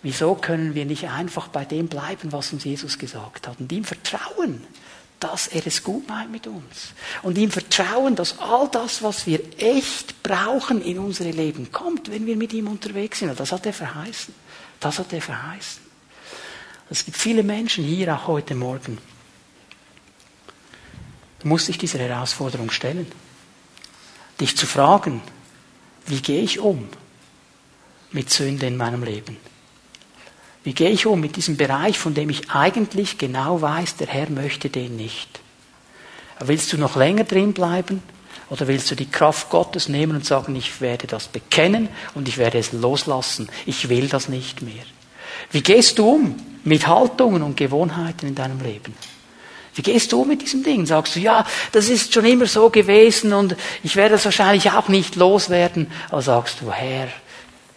[0.03, 3.83] Wieso können wir nicht einfach bei dem bleiben, was uns Jesus gesagt hat und ihm
[3.83, 4.65] vertrauen?
[5.21, 6.93] Dass er es gut meint mit uns.
[7.21, 12.25] Und ihm vertrauen, dass all das, was wir echt brauchen in unsere Leben, kommt, wenn
[12.25, 13.29] wir mit ihm unterwegs sind.
[13.29, 14.33] Und das hat er verheißen.
[14.79, 15.83] Das hat er verheißen.
[16.89, 18.97] Es gibt viele Menschen hier auch heute Morgen.
[21.39, 23.05] Du musst dich dieser Herausforderung stellen.
[24.39, 25.21] Dich zu fragen,
[26.07, 26.89] wie gehe ich um
[28.11, 29.37] mit Sünde in meinem Leben?
[30.63, 34.29] Wie gehe ich um mit diesem Bereich, von dem ich eigentlich genau weiß, der Herr
[34.29, 35.39] möchte den nicht?
[36.39, 38.03] Willst du noch länger drin bleiben?
[38.49, 42.37] Oder willst du die Kraft Gottes nehmen und sagen, ich werde das bekennen und ich
[42.37, 43.47] werde es loslassen.
[43.65, 44.83] Ich will das nicht mehr.
[45.51, 48.93] Wie gehst du um mit Haltungen und Gewohnheiten in deinem Leben?
[49.73, 50.85] Wie gehst du um mit diesem Ding?
[50.85, 54.89] Sagst du, ja, das ist schon immer so gewesen und ich werde es wahrscheinlich auch
[54.89, 55.89] nicht loswerden.
[56.11, 57.07] Oder sagst du, Herr,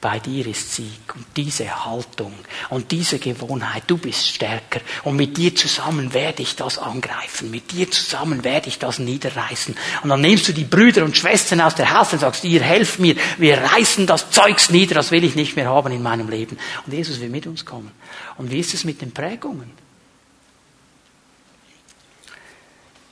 [0.05, 1.15] bei dir ist Sieg.
[1.15, 2.35] Und diese Haltung
[2.69, 4.83] und diese Gewohnheit, du bist stärker.
[5.03, 7.51] Und mit dir zusammen werde ich das angreifen.
[7.51, 9.75] Mit dir zusammen werde ich das niederreißen.
[10.03, 12.99] Und dann nimmst du die Brüder und Schwestern aus der Haus und sagst, ihr helft
[12.99, 16.59] mir, wir reißen das Zeugs nieder, das will ich nicht mehr haben in meinem Leben.
[16.85, 17.91] Und Jesus will mit uns kommen.
[18.37, 19.71] Und wie ist es mit den Prägungen?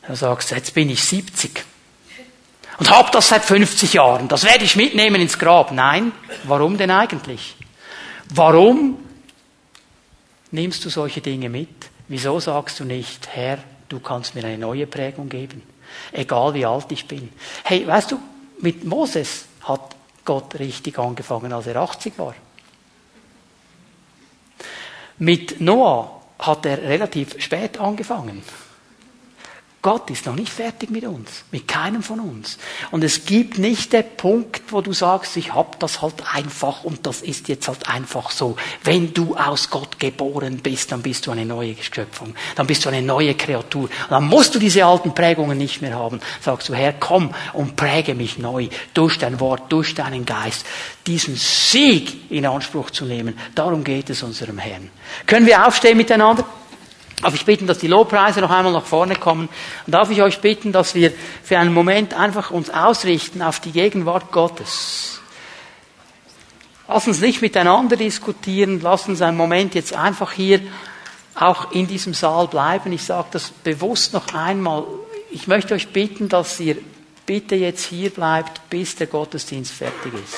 [0.03, 1.72] Er sagt, jetzt bin ich 70
[2.79, 4.29] und habe das seit 50 Jahren.
[4.29, 5.73] Das werde ich mitnehmen ins Grab.
[5.73, 6.13] Nein,
[6.45, 7.57] warum denn eigentlich?
[8.31, 8.99] Warum
[10.51, 11.69] nimmst du solche Dinge mit?
[12.09, 13.59] Wieso sagst du nicht, Herr,
[13.89, 15.63] du kannst mir eine neue Prägung geben,
[16.13, 17.31] egal wie alt ich bin?
[17.65, 18.19] Hey, weißt du,
[18.61, 22.35] mit Moses hat Gott richtig angefangen, als er 80 war.
[25.19, 28.43] Mit Noah hat er relativ spät angefangen.
[29.83, 32.57] Gott ist noch nicht fertig mit uns, mit keinem von uns.
[32.93, 37.05] Und es gibt nicht den Punkt, wo du sagst, ich hab das halt einfach und
[37.05, 38.55] das ist jetzt halt einfach so.
[38.85, 42.91] Wenn du aus Gott geboren bist, dann bist du eine neue Schöpfung, dann bist du
[42.91, 43.83] eine neue Kreatur.
[43.83, 46.21] Und dann musst du diese alten Prägungen nicht mehr haben.
[46.41, 50.65] Sagst du, Herr, komm und präge mich neu durch dein Wort, durch deinen Geist,
[51.09, 53.37] diesen Sieg in Anspruch zu nehmen.
[53.57, 54.91] Darum geht es unserem Herrn.
[55.27, 56.45] Können wir aufstehen miteinander?
[57.23, 59.49] Darf ich bitten, dass die Lobpreise noch einmal nach vorne kommen?
[59.87, 61.13] Und darf ich euch bitten, dass wir
[61.45, 65.21] für einen Moment einfach uns ausrichten auf die Gegenwart Gottes?
[66.89, 70.61] Lass uns nicht miteinander diskutieren, lass uns einen Moment jetzt einfach hier
[71.35, 72.93] auch in diesem Saal bleiben.
[72.93, 74.85] Ich sage das bewusst noch einmal.
[75.31, 76.77] Ich möchte euch bitten, dass ihr
[77.25, 80.37] bitte jetzt hier bleibt, bis der Gottesdienst fertig ist.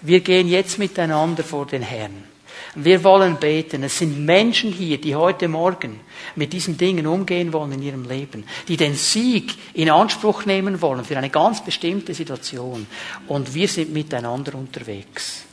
[0.00, 2.33] Wir gehen jetzt miteinander vor den Herrn.
[2.76, 3.84] Wir wollen beten.
[3.84, 6.00] Es sind Menschen hier, die heute Morgen
[6.34, 11.04] mit diesen Dingen umgehen wollen in ihrem Leben, die den Sieg in Anspruch nehmen wollen
[11.04, 12.86] für eine ganz bestimmte Situation.
[13.28, 15.44] Und wir sind miteinander unterwegs.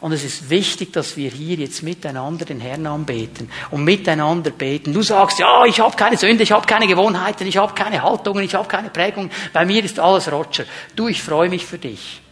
[0.00, 4.94] Und es ist wichtig, dass wir hier jetzt miteinander den Herrn anbeten und miteinander beten.
[4.94, 8.42] Du sagst, ja, ich habe keine Sünde, ich habe keine Gewohnheiten, ich habe keine Haltungen,
[8.42, 9.30] ich habe keine Prägung.
[9.52, 10.64] Bei mir ist alles Roger.
[10.96, 12.22] Du, ich freue mich für dich.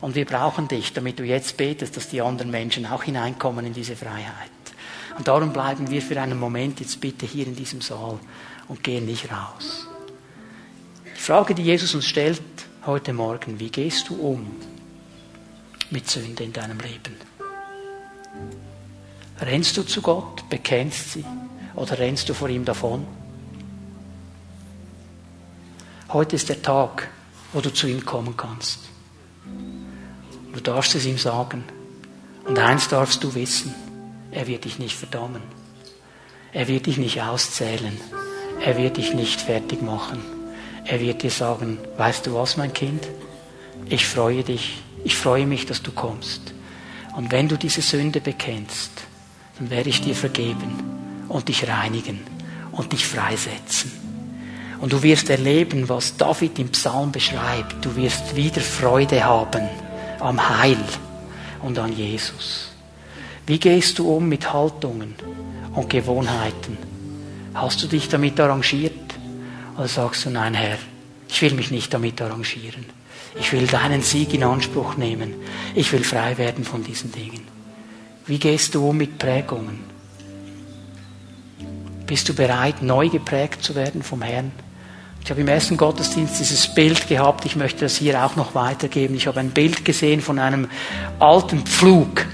[0.00, 3.74] Und wir brauchen dich, damit du jetzt betest, dass die anderen Menschen auch hineinkommen in
[3.74, 4.50] diese Freiheit.
[5.16, 8.18] Und darum bleiben wir für einen Moment jetzt bitte hier in diesem Saal
[8.68, 9.88] und gehen nicht raus.
[11.04, 12.40] Die Frage, die Jesus uns stellt
[12.86, 14.46] heute Morgen, wie gehst du um
[15.90, 17.16] mit Sünde in deinem Leben?
[19.40, 21.24] Rennst du zu Gott, bekennst sie
[21.74, 23.06] oder rennst du vor ihm davon?
[26.10, 27.08] Heute ist der Tag,
[27.52, 28.87] wo du zu ihm kommen kannst.
[30.58, 31.62] Du darfst es ihm sagen.
[32.44, 33.72] Und eins darfst du wissen,
[34.32, 35.40] er wird dich nicht verdammen.
[36.52, 37.96] Er wird dich nicht auszählen.
[38.60, 40.18] Er wird dich nicht fertig machen.
[40.84, 43.06] Er wird dir sagen, weißt du was, mein Kind?
[43.88, 44.82] Ich freue dich.
[45.04, 46.52] Ich freue mich, dass du kommst.
[47.16, 48.90] Und wenn du diese Sünde bekennst,
[49.60, 50.72] dann werde ich dir vergeben
[51.28, 52.18] und dich reinigen
[52.72, 53.92] und dich freisetzen.
[54.80, 57.84] Und du wirst erleben, was David im Psalm beschreibt.
[57.84, 59.68] Du wirst wieder Freude haben
[60.20, 60.78] am Heil
[61.62, 62.70] und an Jesus.
[63.46, 65.14] Wie gehst du um mit Haltungen
[65.74, 66.76] und Gewohnheiten?
[67.54, 68.92] Hast du dich damit arrangiert?
[69.76, 70.78] Oder sagst du, nein, Herr,
[71.28, 72.84] ich will mich nicht damit arrangieren.
[73.38, 75.34] Ich will deinen Sieg in Anspruch nehmen.
[75.74, 77.46] Ich will frei werden von diesen Dingen.
[78.26, 79.80] Wie gehst du um mit Prägungen?
[82.06, 84.50] Bist du bereit, neu geprägt zu werden vom Herrn?
[85.28, 89.14] Ich habe im ersten Gottesdienst dieses Bild gehabt, ich möchte das hier auch noch weitergeben.
[89.14, 90.70] Ich habe ein Bild gesehen von einem
[91.18, 92.24] alten Pflug,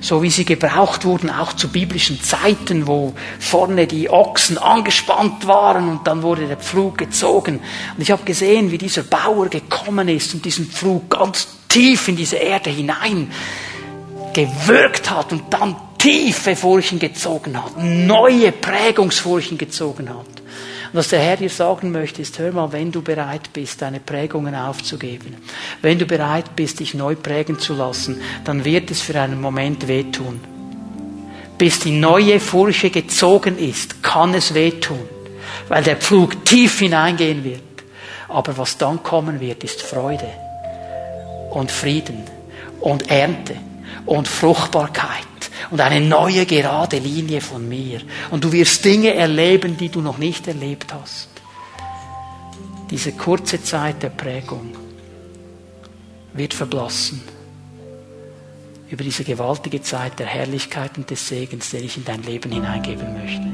[0.00, 5.88] so wie sie gebraucht wurden, auch zu biblischen Zeiten, wo vorne die Ochsen angespannt waren
[5.88, 7.60] und dann wurde der Pflug gezogen.
[7.96, 12.16] Und ich habe gesehen, wie dieser Bauer gekommen ist und diesen Pflug ganz tief in
[12.16, 13.30] diese Erde hinein
[14.32, 20.33] gewirkt hat und dann tiefe Furchen gezogen hat, neue Prägungsfurchen gezogen hat.
[20.94, 23.98] Und was der Herr dir sagen möchte, ist, hör mal, wenn du bereit bist, deine
[23.98, 25.34] Prägungen aufzugeben,
[25.82, 29.88] wenn du bereit bist, dich neu prägen zu lassen, dann wird es für einen Moment
[29.88, 30.38] wehtun.
[31.58, 35.00] Bis die neue Furche gezogen ist, kann es wehtun,
[35.66, 37.60] weil der Pflug tief hineingehen wird.
[38.28, 40.30] Aber was dann kommen wird, ist Freude
[41.50, 42.22] und Frieden
[42.78, 43.56] und Ernte
[44.06, 45.33] und Fruchtbarkeit
[45.70, 48.00] und eine neue gerade Linie von mir.
[48.30, 51.28] Und du wirst Dinge erleben, die du noch nicht erlebt hast.
[52.90, 54.76] Diese kurze Zeit der Prägung
[56.32, 57.22] wird verblassen
[58.90, 63.14] über diese gewaltige Zeit der Herrlichkeit und des Segens, den ich in dein Leben hineingeben
[63.14, 63.46] möchte.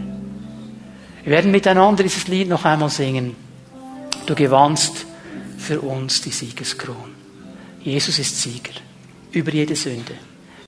[1.22, 3.36] Wir werden miteinander dieses Lied noch einmal singen.
[4.26, 5.06] Du gewannst
[5.58, 7.14] für uns die Siegeskron.
[7.82, 8.72] Jesus ist Sieger
[9.32, 10.14] über jede Sünde